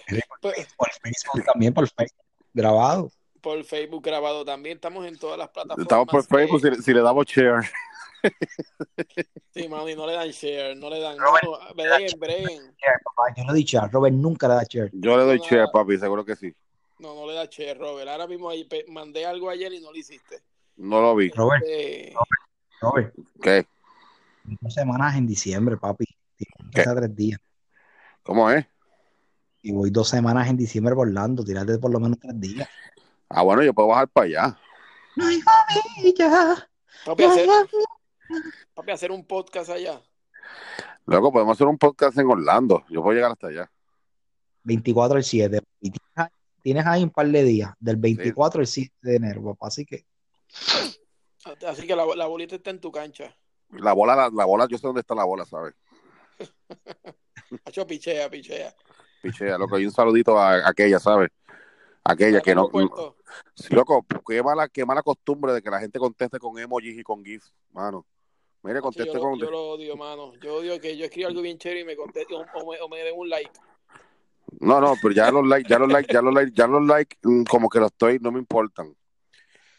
Por 0.76 0.90
Facebook 1.02 1.44
también, 1.44 1.72
por 1.74 1.88
Facebook. 1.88 2.24
Grabado. 2.52 3.10
por 3.40 3.62
Facebook 3.64 4.02
grabado 4.02 4.44
también. 4.44 4.76
Estamos 4.76 5.06
en 5.06 5.16
todas 5.16 5.38
las 5.38 5.48
plataformas. 5.48 5.84
Estamos 5.84 6.08
por 6.08 6.24
Facebook 6.24 6.60
si, 6.60 6.82
si 6.82 6.92
le 6.92 7.00
damos 7.00 7.24
share. 7.26 7.62
Sí, 9.54 9.68
mami, 9.68 9.94
no 9.94 10.06
le 10.06 10.12
dan 10.12 10.28
share, 10.30 10.76
no 10.76 10.90
le 10.90 11.00
dan. 11.00 11.18
Robert, 11.18 11.44
No, 11.44 11.74
breguen, 11.74 12.18
breguen. 12.18 12.62
Share, 12.76 12.98
papá. 13.04 13.34
Yo 13.36 13.44
lo 13.44 13.52
he 13.52 13.56
dicho, 13.56 13.80
a 13.80 13.88
Robert 13.88 14.14
nunca 14.14 14.46
le 14.48 14.54
da 14.54 14.62
share. 14.68 14.90
Yo 14.92 15.16
le 15.16 15.24
doy 15.24 15.38
No, 15.38 15.44
share, 15.44 15.62
no. 15.64 15.70
papi, 15.72 15.98
seguro 15.98 16.24
que 16.24 16.36
sí. 16.36 16.54
No, 16.98 17.14
no 17.14 17.26
le 17.26 17.34
da 17.34 17.46
share, 17.46 17.78
Robert. 17.78 18.08
Ahora 18.08 18.26
mismo 18.26 18.50
ahí 18.50 18.68
mandé 18.88 19.24
algo 19.26 19.50
ayer 19.50 19.72
y 19.72 19.80
no 19.80 19.90
lo 19.92 19.96
hiciste. 19.98 20.42
No 20.76 21.00
lo 21.00 21.14
vi. 21.16 21.30
Robert, 21.30 21.64
Eh, 21.66 22.14
Robert, 22.80 23.14
¿Qué? 23.40 23.66
dos 24.44 24.72
semanas 24.74 25.16
en 25.16 25.26
diciembre, 25.26 25.76
papi. 25.76 26.04
Tírate 26.36 26.70
¿Qué? 26.72 26.80
hace 26.82 26.94
tres 26.94 27.16
días. 27.16 27.40
¿Cómo 28.22 28.50
es? 28.50 28.64
Y 29.62 29.72
voy 29.72 29.90
dos 29.90 30.08
semanas 30.08 30.48
en 30.48 30.56
diciembre 30.56 30.94
por 30.94 31.08
Orlando. 31.08 31.42
Tírate 31.44 31.78
por 31.78 31.90
lo 31.90 31.98
menos 31.98 32.18
tres 32.20 32.38
días. 32.40 32.68
Ah, 33.28 33.42
bueno, 33.42 33.62
yo 33.62 33.74
puedo 33.74 33.88
bajar 33.88 34.08
para 34.08 34.26
allá. 34.26 34.58
Ay, 35.20 35.40
mamilla. 35.42 36.68
papi, 37.04 37.24
hacer, 37.24 37.48
papi, 38.74 38.90
hacer 38.90 39.10
un 39.10 39.24
podcast 39.24 39.70
allá. 39.70 40.00
Luego 41.06 41.32
podemos 41.32 41.56
hacer 41.56 41.66
un 41.66 41.78
podcast 41.78 42.18
en 42.18 42.26
Orlando. 42.26 42.84
Yo 42.88 43.02
puedo 43.02 43.14
llegar 43.14 43.32
hasta 43.32 43.48
allá. 43.48 43.70
24 44.64 45.16
al 45.16 45.24
7. 45.24 45.60
Y 45.80 45.90
tienes 45.90 46.12
ahí, 46.16 46.28
tienes 46.62 46.86
ahí 46.86 47.02
un 47.02 47.10
par 47.10 47.26
de 47.28 47.42
días, 47.42 47.72
del 47.78 47.96
24 47.96 48.60
al 48.60 48.66
7 48.66 48.94
de 49.02 49.16
enero, 49.16 49.42
papá. 49.44 49.68
Así 49.68 49.84
que 49.84 50.04
Así 51.66 51.86
que 51.86 51.96
la, 51.96 52.04
la 52.16 52.26
bolita 52.26 52.56
está 52.56 52.70
en 52.70 52.80
tu 52.80 52.90
cancha. 52.90 53.34
La 53.70 53.92
bola, 53.92 54.16
la, 54.16 54.30
la 54.30 54.44
bola, 54.44 54.66
yo 54.68 54.78
sé 54.78 54.86
dónde 54.86 55.00
está 55.00 55.14
la 55.14 55.24
bola, 55.24 55.44
¿sabes? 55.44 55.74
Hacho, 57.64 57.86
pichea, 57.86 58.28
pichea. 58.28 58.74
Pichea, 59.22 59.58
loco, 59.58 59.78
y 59.78 59.86
un 59.86 59.92
saludito 59.92 60.38
a, 60.38 60.54
a 60.54 60.68
aquella, 60.68 60.98
¿sabes? 60.98 61.30
Aquella 62.04 62.40
que 62.40 62.54
no. 62.54 62.70
Sí, 63.54 63.74
loco, 63.74 64.04
qué 64.26 64.42
mala, 64.42 64.68
qué 64.68 64.84
mala 64.86 65.02
costumbre 65.02 65.52
de 65.52 65.62
que 65.62 65.70
la 65.70 65.80
gente 65.80 65.98
conteste 65.98 66.38
con 66.38 66.58
emojis 66.58 66.98
y 66.98 67.02
con 67.02 67.24
GIFs, 67.24 67.52
mano. 67.72 68.06
Mire, 68.62 68.80
conteste 68.80 69.12
yo, 69.12 69.14
lo, 69.14 69.20
con. 69.20 69.38
yo 69.38 69.50
lo 69.50 69.62
odio, 69.70 69.96
mano. 69.96 70.34
Yo 70.42 70.56
odio 70.56 70.80
que 70.80 70.96
yo 70.96 71.04
escriba 71.04 71.28
algo 71.28 71.40
bien 71.42 71.58
chévere 71.58 71.80
y 71.80 71.84
me 71.84 71.96
conteste 71.96 72.34
o, 72.34 72.40
o 72.40 72.70
me, 72.72 72.80
o 72.80 72.88
me 72.88 72.98
den 73.02 73.14
un 73.16 73.28
like. 73.28 73.50
No, 74.60 74.80
no, 74.80 74.94
pero 75.00 75.14
ya 75.14 75.30
los 75.30 75.46
likes, 75.46 75.68
ya 75.68 75.78
los 75.78 75.88
likes, 75.88 76.12
ya 76.12 76.22
los 76.22 76.34
likes, 76.34 76.52
ya 76.54 76.66
los 76.66 76.84
likes, 76.86 77.16
mm, 77.22 77.44
como 77.44 77.68
que 77.68 77.78
los 77.78 77.90
estoy, 77.92 78.18
no 78.18 78.32
me 78.32 78.38
importan. 78.38 78.94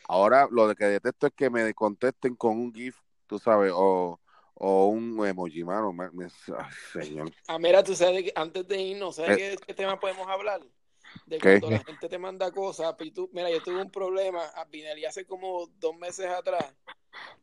Ahora, 0.08 0.48
lo 0.50 0.68
de 0.68 0.76
que 0.76 0.86
detesto 0.86 1.28
es 1.28 1.34
que 1.36 1.50
me 1.50 1.74
contesten 1.74 2.36
con 2.36 2.58
un 2.58 2.74
GIF, 2.74 2.98
tú 3.28 3.38
sabes, 3.40 3.72
o, 3.76 4.20
o 4.54 4.86
un 4.88 5.26
emoji, 5.28 5.64
mano. 5.64 5.92
me- 5.92 6.10
me- 6.12 6.26
ay, 6.58 6.72
señor. 6.94 7.32
Ah, 7.48 7.60
mira, 7.60 7.84
tú 7.84 7.96
sabes 7.96 8.24
que 8.24 8.32
antes 8.36 8.68
de 8.68 8.82
irnos, 8.82 9.16
¿sabes 9.18 9.38
Eh. 9.38 9.56
qué, 9.60 9.66
qué 9.68 9.74
tema 9.74 10.00
podemos 10.00 10.28
hablar? 10.28 10.62
De 11.26 11.38
¿Qué? 11.38 11.60
cuando 11.60 11.78
la 11.78 11.84
gente 11.84 12.10
te 12.10 12.18
manda 12.18 12.52
cosas. 12.52 12.96
y 13.00 13.12
tú- 13.12 13.30
mira, 13.34 13.50
yo 13.52 13.62
tuve 13.62 13.82
un 13.82 13.92
problema. 13.92 14.44
A 14.56 14.66
Vinelli 14.66 15.06
hace 15.06 15.26
como 15.26 15.68
dos 15.80 15.96
meses 15.96 16.28
atrás 16.28 16.74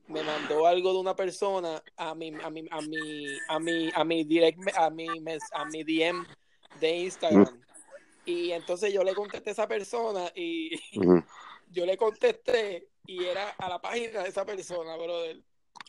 me 0.08 0.22
mandó 0.22 0.66
algo 0.66 0.92
de 0.92 0.98
una 1.00 1.16
persona 1.16 1.82
a 1.96 2.14
mi, 2.14 2.28
a 2.42 2.50
mi, 2.50 2.64
a 2.70 2.80
mi, 2.80 3.38
a 3.48 3.58
mi, 3.58 3.90
a 3.94 4.04
mi 4.04 4.24
direct, 4.24 4.60
a 4.76 4.90
mi, 4.90 5.18
a 5.52 5.64
mi 5.64 5.84
DM 5.84 6.24
de 6.80 6.96
Instagram. 6.96 7.60
Y 8.24 8.52
entonces 8.52 8.92
yo 8.92 9.02
le 9.04 9.14
contesté 9.14 9.50
a 9.50 9.52
esa 9.52 9.68
persona 9.68 10.30
y 10.34 10.70
yo 11.72 11.86
le 11.86 11.96
contesté 11.96 12.88
y 13.06 13.24
era 13.24 13.50
a 13.50 13.68
la 13.68 13.80
página 13.80 14.22
de 14.22 14.28
esa 14.28 14.44
persona, 14.44 14.96
brother. 14.96 15.40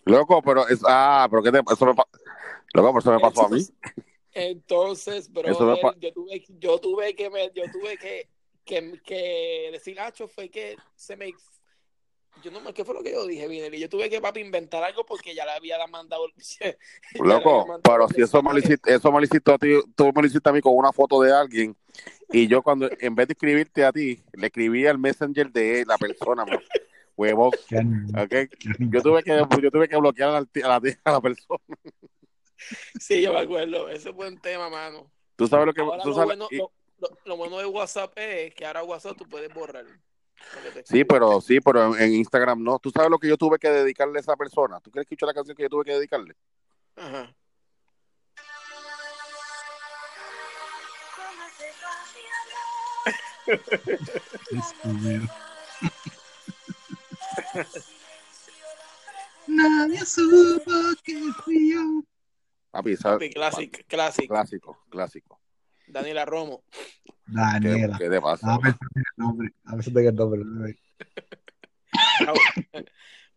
Loco, 0.05 0.41
pero 0.41 0.67
es, 0.67 0.81
ah, 0.87 1.27
pero 1.29 1.43
qué 1.43 1.51
te, 1.51 1.59
eso 1.59 1.85
me, 1.85 1.93
loco, 1.93 2.07
pero 2.73 2.99
eso 2.99 3.11
me 3.11 3.19
pasó 3.19 3.41
a 3.45 3.49
mí. 3.49 3.61
Entonces, 4.37 5.29
pa- 5.81 5.95
yo 5.99 6.13
tuve, 6.13 6.45
yo 6.59 6.79
tuve 6.79 7.15
que 7.15 7.29
me, 7.29 7.51
yo 7.55 7.69
tuve 7.71 7.97
que, 7.97 8.29
que, 8.63 9.01
que 9.03 9.69
decir, 9.71 9.99
Hacho, 9.99 10.27
fue 10.27 10.49
que 10.49 10.79
se 10.95 11.15
me 11.17 11.35
yo 12.39 12.51
no 12.51 12.61
me 12.61 12.71
qué 12.71 12.85
fue 12.85 12.93
lo 12.93 13.01
que 13.01 13.11
yo 13.11 13.25
dije, 13.25 13.47
Vinelli. 13.47 13.79
Yo 13.79 13.89
tuve 13.89 14.11
que 14.11 14.21
papi 14.21 14.41
inventar 14.41 14.83
algo 14.83 15.03
porque 15.05 15.33
ya 15.33 15.43
le 15.43 15.51
había 15.53 15.85
mandado 15.87 16.27
Loco, 17.17 17.65
mandado 17.67 17.81
pero 17.83 18.07
si 18.09 18.21
eso 18.21 18.43
me 18.43 18.49
lo 18.49 18.53
mensaje. 18.55 18.73
hiciste, 18.73 18.93
eso 18.93 19.11
me 19.11 19.17
lo 19.19 19.25
hiciste 19.25 19.51
a 19.51 19.57
ti, 19.57 19.69
tú 19.95 20.05
me 20.13 20.21
lo 20.21 20.27
hiciste 20.27 20.47
a 20.47 20.53
mí 20.53 20.61
con 20.61 20.75
una 20.75 20.91
foto 20.91 21.19
de 21.19 21.33
alguien 21.33 21.75
y 22.31 22.47
yo 22.47 22.61
cuando, 22.61 22.89
en 22.99 23.15
vez 23.15 23.27
de 23.27 23.31
escribirte 23.33 23.83
a 23.85 23.91
ti, 23.91 24.21
le 24.33 24.47
escribí 24.47 24.85
al 24.85 24.99
messenger 24.99 25.51
de 25.51 25.83
la 25.87 25.97
persona, 25.97 26.45
man. 26.45 26.59
huevo, 27.15 27.55
Qué 27.67 27.77
animal, 27.77 28.23
¿ok? 28.25 28.29
qué 28.29 28.47
animal. 28.65 28.89
Yo 28.91 29.01
tuve 29.01 29.23
que, 29.23 29.45
yo 29.63 29.71
tuve 29.71 29.89
que 29.89 29.97
bloquear 29.97 30.29
a 30.29 30.33
la, 30.33 30.37
a 30.39 30.79
la, 30.79 30.81
a 31.05 31.11
la 31.11 31.21
persona. 31.21 31.59
Sí, 32.99 33.21
yo 33.21 33.33
me 33.33 33.39
acuerdo. 33.39 33.89
Ese 33.89 34.09
es 34.09 34.15
buen 34.15 34.39
tema, 34.39 34.69
mano. 34.69 35.11
Tú 35.35 35.47
sabes 35.47 35.65
lo 35.67 35.73
que, 35.73 35.81
Ahora 35.81 36.01
tú 36.03 36.09
lo 36.09 36.15
sabes- 36.15 36.27
bueno, 36.37 36.47
y- 36.51 36.57
lo, 36.57 36.71
lo- 36.99 37.17
lo 37.25 37.37
bueno 37.37 37.57
de 37.59 37.65
WhatsApp 37.65 38.11
es 38.17 38.53
que 38.55 38.65
ahora 38.65 38.83
WhatsApp 38.83 39.17
tú 39.17 39.25
puedes 39.29 39.53
borrar. 39.53 39.85
que 39.85 40.83
Sí, 40.85 41.03
pero 41.03 41.41
sí, 41.41 41.59
pero 41.59 41.95
en, 41.95 42.01
en 42.01 42.13
Instagram 42.13 42.63
no. 42.63 42.79
¿Tú 42.79 42.89
sabes 42.91 43.09
lo 43.09 43.19
que 43.19 43.27
yo 43.27 43.37
tuve 43.37 43.59
que 43.59 43.69
dedicarle 43.69 44.17
a 44.17 44.21
esa 44.21 44.35
persona? 44.35 44.79
¿Tú 44.79 44.89
quieres 44.91 45.05
escuchar 45.05 45.27
la 45.27 45.33
canción 45.33 45.55
que 45.55 45.63
yo 45.63 45.69
tuve 45.69 45.85
que 45.85 45.93
dedicarle? 45.93 46.35
Ajá. 46.95 47.33
Nadie 59.47 60.05
supo 60.05 60.71
que 61.03 61.15
fui 61.43 61.71
yo. 61.71 62.03
Papi, 62.71 62.95
¿sabes? 62.97 63.17
Papi, 63.17 63.29
clásico, 63.33 63.79
clásico. 63.87 64.33
Clásico, 64.33 64.85
clásico. 64.89 65.39
Daniela 65.87 66.25
Romo. 66.25 66.63
¿Qué, 67.05 67.13
Daniela. 67.25 67.97
qué 67.97 68.09
te 68.09 68.21
pasa? 68.21 68.57
Pensando 68.61 68.77
en 68.95 69.03
el 69.05 69.13
nombre. 69.15 69.53
A 69.65 69.75
veces 69.75 69.95
el 69.95 70.15
nombre. 70.15 70.79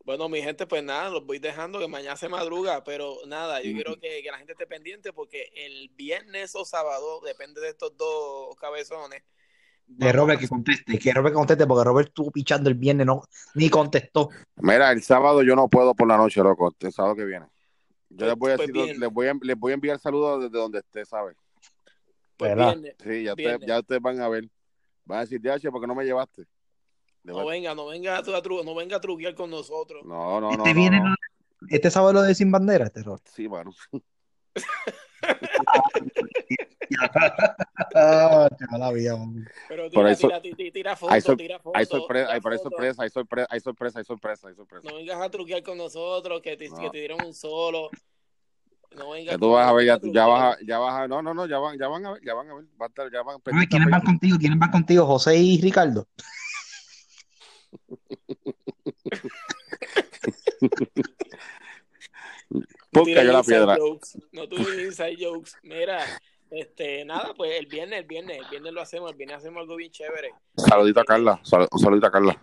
Bueno, 0.05 0.29
mi 0.29 0.43
gente, 0.43 0.66
pues 0.66 0.83
nada, 0.83 1.11
los 1.11 1.25
voy 1.25 1.38
dejando 1.38 1.79
que 1.79 1.87
mañana 1.87 2.16
se 2.16 2.29
madruga, 2.29 2.83
pero 2.83 3.19
nada, 3.27 3.62
yo 3.62 3.73
quiero 3.73 4.01
que, 4.01 4.23
que 4.23 4.31
la 4.31 4.38
gente 4.38 4.53
esté 4.53 4.66
pendiente 4.66 5.12
porque 5.12 5.53
el 5.55 5.90
viernes 5.90 6.55
o 6.57 6.64
sábado, 6.64 7.21
depende 7.21 7.61
de 7.61 7.69
estos 7.69 7.97
dos 7.97 8.57
cabezones. 8.57 9.23
De 9.87 10.12
Robert 10.12 10.38
a- 10.38 10.40
que 10.40 10.49
conteste, 10.49 10.99
que 10.99 11.12
Robert 11.12 11.35
conteste, 11.35 11.66
porque 11.66 11.85
Robert 11.85 12.09
estuvo 12.09 12.31
pichando 12.31 12.69
el 12.71 12.77
viernes, 12.77 13.07
no, 13.07 13.23
ni 13.55 13.69
contestó. 13.69 14.31
Mira, 14.57 14.90
el 14.90 15.03
sábado 15.03 15.43
yo 15.43 15.55
no 15.55 15.69
puedo 15.69 15.95
por 15.95 16.09
la 16.09 16.16
noche, 16.16 16.43
loco. 16.43 16.75
El 16.81 16.93
sábado 16.93 17.14
que 17.14 17.25
viene. 17.25 17.47
Yo 18.11 18.27
les 18.27 18.37
voy 18.37 18.53
a 18.53 18.57
Pues 18.57 18.68
decir, 18.73 18.99
les 18.99 19.11
voy 19.11 19.27
a, 19.29 19.35
les 19.40 19.57
voy 19.59 19.70
a 19.70 19.75
enviar 19.75 19.99
saludos 19.99 20.42
desde 20.42 20.59
donde 20.59 20.79
esté, 20.81 21.05
¿sabes? 21.05 21.37
pues, 22.37 22.51
¿verdad? 22.51 22.73
viernes. 22.77 22.94
Sí, 22.99 23.23
ya, 23.25 23.35
Viernes. 23.35 23.55
ustedes, 23.57 23.68
ya 23.68 23.79
ustedes 23.81 24.03
van 24.03 24.20
a 24.20 24.29
ver. 24.29 24.49
Van 25.05 25.18
a 25.18 25.20
decir, 25.23 25.40
DH, 25.40 25.70
¿por 25.70 25.81
qué 25.81 25.87
no 25.87 25.94
me 25.94 26.05
llevaste? 26.05 26.42
Le 27.23 27.33
No 27.33 27.44
venga, 27.46 27.75
no 27.75 27.87
venga, 27.87 28.16
a 28.18 28.23
tru- 28.23 28.64
no 28.64 28.75
venga 28.75 28.96
a 28.96 29.01
truquear 29.01 29.35
con 29.35 29.51
nosotros. 29.51 30.05
No, 30.05 30.40
no, 30.40 30.51
no. 30.51 30.51
Este 30.53 30.68
no, 30.75 30.81
viene, 30.81 31.01
no. 31.01 31.14
este 31.68 31.90
sábado 31.90 32.14
lo 32.14 32.23
de 32.23 32.35
Sin 32.35 32.51
Bandera, 32.51 32.87
este 32.87 33.03
Robert. 33.03 33.27
Sí, 33.29 33.49
mano. 33.49 33.73
Ah, 37.94 38.48
la 38.78 38.92
vida. 38.92 39.16
Pero 39.68 39.83
Por 39.85 39.90
tira, 39.90 40.11
eso- 40.12 40.28
tira, 40.28 40.40
tira, 40.42 40.72
tira 40.72 40.96
foto, 40.96 41.12
hay 41.12 41.20
sor- 41.20 41.37
tira 41.37 41.59
foto. 41.59 41.78
Hay 41.78 41.87
sorpresa, 41.87 42.33
hay, 42.33 42.40
sorpresa, 42.40 43.02
hay 43.02 43.11
sorpresa, 43.11 43.46
hay 43.50 43.61
sorpresa, 43.61 43.98
hay 43.98 44.04
sorpresa, 44.04 44.48
hay 44.48 44.54
sorpresa. 44.54 44.88
No 44.88 44.96
vengas 44.96 45.20
a 45.20 45.30
truquear 45.30 45.62
con 45.62 45.78
nosotros, 45.78 46.40
que 46.42 46.56
te, 46.56 46.68
No. 46.68 46.76
que 46.76 46.90
te 46.90 46.98
dieron 46.98 47.24
un 47.24 47.35
solo. 47.35 47.90
No 48.96 49.11
vengas 49.11 49.35
Ya 49.35 49.38
tú 49.38 49.50
vas 49.52 49.68
a 49.68 49.72
ver, 49.72 49.87
ya, 49.87 49.98
truquear. 49.98 50.14
ya 50.14 50.26
vas 50.26 50.56
a, 50.56 50.59
ya 50.64 50.78
vas 50.78 50.94
a, 51.00 51.09
no, 51.09 51.22
no, 51.22 51.35
no, 51.35 51.46
ya 51.46 51.59
van, 51.59 51.78
ya 51.78 51.88
van 51.88 52.06
a 52.06 52.12
ver, 52.12 52.22
ya 52.24 52.35
van 52.35 52.50
a 52.50 52.54
ver, 52.54 52.64
va 52.80 52.87
a 52.87 52.88
estar, 52.88 53.11
ya 53.12 53.22
van, 53.22 53.37
A 53.37 53.59
ver, 53.59 53.68
¿quiénes 53.68 53.90
van 53.90 54.02
contigo? 54.02 54.37
¿Quiénes 54.38 54.59
van 54.59 54.70
contigo? 54.70 55.06
José 55.06 55.37
y 55.37 55.61
Ricardo. 55.61 56.09
No 62.92 63.05
la 63.05 63.38
inside 63.38 63.42
piedra. 63.44 63.76
jokes, 63.79 64.18
No 64.33 64.48
tuve 64.48 64.83
inside 64.85 65.16
jokes. 65.18 65.53
Mira, 65.62 66.05
este, 66.50 67.05
nada, 67.05 67.33
pues 67.35 67.53
el 67.59 67.66
viernes, 67.66 68.00
el 68.00 68.07
viernes, 68.07 68.38
el 68.38 68.48
viernes 68.50 68.72
lo 68.72 68.81
hacemos, 68.81 69.11
el 69.12 69.16
viernes 69.16 69.38
hacemos 69.38 69.61
algo 69.62 69.76
bien 69.76 69.92
chévere. 69.92 70.33
Saludito 70.57 71.00
a 71.00 71.05
Carla, 71.05 71.40
sal- 71.44 71.68
un 71.70 71.79
saludito 71.79 72.07
a 72.07 72.11
Carla. 72.11 72.42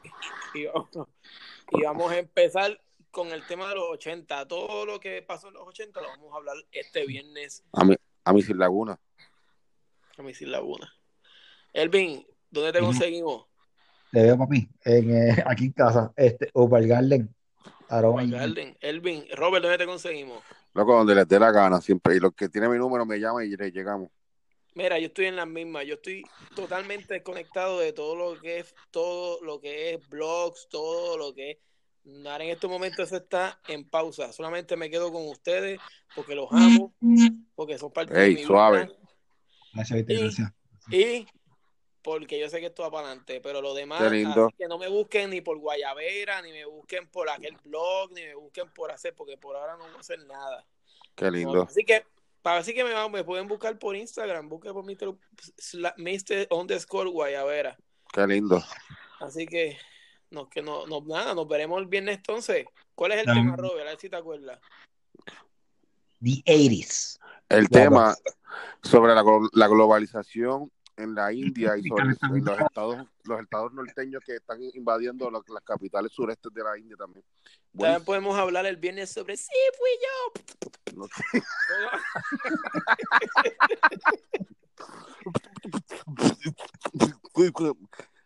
Y 0.53 0.65
vamos, 0.65 0.89
y 1.71 1.81
vamos 1.83 2.11
a 2.11 2.17
empezar 2.17 2.79
con 3.11 3.27
el 3.31 3.45
tema 3.47 3.67
de 3.69 3.75
los 3.75 3.85
80. 3.89 4.47
Todo 4.47 4.85
lo 4.85 4.99
que 4.99 5.21
pasó 5.21 5.49
en 5.49 5.55
los 5.55 5.67
80 5.67 5.99
lo 6.01 6.07
vamos 6.07 6.33
a 6.33 6.37
hablar 6.37 6.55
este 6.71 7.05
viernes 7.05 7.63
A 7.73 7.83
mi, 7.83 7.95
a 8.23 8.33
mi 8.33 8.41
Sin 8.41 8.57
Laguna. 8.57 8.99
a 10.17 10.21
Misil 10.23 10.51
Laguna. 10.51 10.91
Elvin, 11.73 12.25
¿dónde 12.49 12.71
te 12.71 12.79
conseguimos? 12.79 13.45
Te 14.11 14.23
veo, 14.23 14.37
papi, 14.37 14.67
en, 14.85 15.11
eh, 15.29 15.43
aquí 15.45 15.65
en 15.65 15.71
casa. 15.73 16.11
Este, 16.15 16.49
Opal 16.53 16.87
Garden. 16.87 17.35
Garden. 17.89 18.77
Elvin, 18.81 19.25
Robert, 19.35 19.63
¿dónde 19.63 19.77
te 19.77 19.85
conseguimos? 19.85 20.43
Loco, 20.73 20.95
donde 20.95 21.15
les 21.15 21.27
dé 21.27 21.39
la 21.39 21.51
gana, 21.51 21.81
siempre. 21.81 22.15
Y 22.15 22.19
los 22.19 22.33
que 22.33 22.49
tienen 22.49 22.71
mi 22.71 22.77
número 22.77 23.05
me 23.05 23.19
llaman 23.19 23.45
y 23.45 23.55
les 23.55 23.73
llegamos. 23.73 24.09
Mira, 24.75 24.99
yo 24.99 25.07
estoy 25.07 25.25
en 25.25 25.35
las 25.35 25.47
mismas. 25.47 25.85
Yo 25.85 25.95
estoy 25.95 26.23
totalmente 26.55 27.15
desconectado 27.15 27.79
de 27.79 27.93
todo 27.93 28.15
lo 28.15 28.39
que 28.39 28.59
es, 28.59 28.75
todo 28.91 29.43
lo 29.43 29.59
que 29.59 29.93
es 29.95 30.09
blogs, 30.09 30.67
todo 30.69 31.17
lo 31.17 31.33
que 31.33 31.51
es. 31.51 31.57
Ahora 32.25 32.43
en 32.43 32.51
estos 32.51 32.69
momentos 32.69 33.07
eso 33.07 33.17
está 33.17 33.59
en 33.67 33.89
pausa. 33.89 34.31
Solamente 34.31 34.77
me 34.77 34.89
quedo 34.89 35.11
con 35.11 35.27
ustedes 35.27 35.79
porque 36.15 36.35
los 36.35 36.47
amo, 36.51 36.93
porque 37.55 37.77
son 37.77 37.91
parte 37.91 38.13
de 38.13 38.25
Ey, 38.27 38.35
mi 38.35 38.43
suave. 38.43 38.85
vida 38.85 38.93
Gracias, 39.73 39.99
Y- 39.99 40.03
gracias. 40.03 40.53
y 40.89 41.27
porque 42.07 42.39
yo 42.39 42.47
sé 42.47 42.61
que 42.61 42.67
esto 42.67 42.83
va 42.83 42.91
para 42.91 43.07
adelante. 43.07 43.41
Pero 43.41 43.61
lo 43.61 43.73
demás, 43.73 44.01
Qué 44.01 44.09
lindo. 44.09 44.45
así 44.45 44.55
que 44.57 44.67
no 44.69 44.77
me 44.77 44.87
busquen 44.87 45.29
ni 45.29 45.41
por 45.41 45.57
Guayabera, 45.57 46.41
ni 46.41 46.53
me 46.53 46.63
busquen 46.63 47.05
por 47.09 47.29
aquel 47.29 47.57
blog, 47.65 48.13
ni 48.13 48.21
me 48.21 48.33
busquen 48.33 48.71
por 48.73 48.93
hacer, 48.93 49.13
porque 49.13 49.35
por 49.35 49.57
ahora 49.57 49.75
no 49.75 49.83
voy 49.83 49.97
a 49.97 49.99
hacer 49.99 50.25
nada. 50.25 50.65
Qué 51.15 51.29
lindo. 51.29 51.63
Así 51.63 51.83
que, 51.83 52.05
para 52.41 52.59
así 52.59 52.73
que 52.73 52.85
me, 52.85 53.09
me 53.09 53.25
pueden 53.25 53.49
buscar 53.49 53.77
por 53.77 53.93
Instagram, 53.93 54.47
busquen 54.47 54.71
por 54.71 54.85
Mr. 54.85 55.17
Mr. 55.97 56.47
underscore 56.49 57.09
Guayabera. 57.09 57.77
Qué 58.13 58.25
lindo. 58.25 58.63
Así 59.19 59.45
que, 59.45 59.77
no, 60.29 60.47
que 60.47 60.61
no, 60.61 60.87
no, 60.87 61.01
nada, 61.01 61.35
nos 61.35 61.45
veremos 61.45 61.77
el 61.81 61.87
viernes 61.87 62.15
entonces. 62.15 62.67
¿Cuál 62.95 63.11
es 63.11 63.19
el 63.19 63.33
tema, 63.33 63.57
Robert? 63.57 63.85
A 63.85 63.89
ver 63.89 63.99
si 63.99 64.09
te 64.09 64.15
acuerdas. 64.15 64.61
The 66.21 66.41
80s. 66.45 67.19
El 67.49 67.67
tema 67.67 68.15
sobre 68.81 69.13
la, 69.13 69.25
la 69.51 69.67
globalización 69.67 70.71
en 70.97 71.13
la 71.15 71.31
India 71.31 71.77
y 71.77 71.83
sobre 71.87 72.03
en 72.05 72.43
los 72.45 72.59
estados 72.59 73.07
los 73.23 73.39
estados 73.41 73.71
norteños 73.73 74.21
que 74.25 74.35
están 74.35 74.59
invadiendo 74.73 75.29
lo- 75.29 75.43
las 75.47 75.63
capitales 75.63 76.11
surestes 76.11 76.51
de 76.53 76.63
la 76.63 76.77
India 76.77 76.97
también. 76.97 77.23
También 77.77 78.03
podemos 78.03 78.37
hablar 78.37 78.65
el 78.65 78.75
viernes 78.77 79.09
sobre 79.11 79.37
sí, 79.37 79.51
fui 79.77 79.89
yo. 80.03 80.31
No 80.95 81.07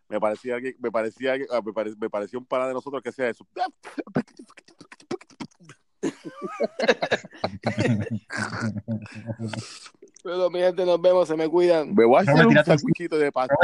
Me 0.09 0.19
parecía 0.19 0.55
alguien- 0.55 0.75
me 0.79 0.91
parecía 0.91 1.35
ah, 1.51 1.61
me, 1.63 1.71
pare- 1.73 1.95
me 1.97 2.09
parecía 2.09 2.39
un 2.39 2.45
pana 2.45 2.67
de 2.67 2.73
nosotros 2.73 3.01
que 3.01 3.09
hacía 3.09 3.29
eso. 3.29 3.47
Bueno, 10.23 10.49
mi 10.49 10.59
gente, 10.59 10.85
nos 10.85 11.01
vemos, 11.01 11.27
se 11.27 11.35
me 11.35 11.49
cuidan. 11.49 11.93
Me 11.95 12.05
voy 12.05 12.17
a 12.17 12.21
hacer 12.21 12.35
Robert, 12.35 12.59
un 12.59 12.65
sanguchito 12.65 13.17
de 13.17 13.31
pasta. 13.31 13.55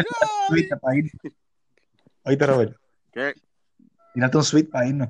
Oíste, 2.24 2.46
Robert. 2.46 2.76
¿Qué? 3.12 3.34
Tírate 4.14 4.38
un 4.38 4.44
sweet 4.44 4.70
para 4.70 4.88
irnos. 4.88 5.10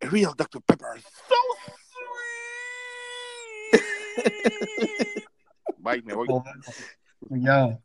Real 0.00 0.32
Dr. 0.36 0.62
Pepper. 0.62 1.00
So 1.00 1.34
sweet. 3.72 5.24
Bye, 5.78 6.02
me 6.02 6.14
voy. 6.14 6.26
Cuidado. 7.28 7.82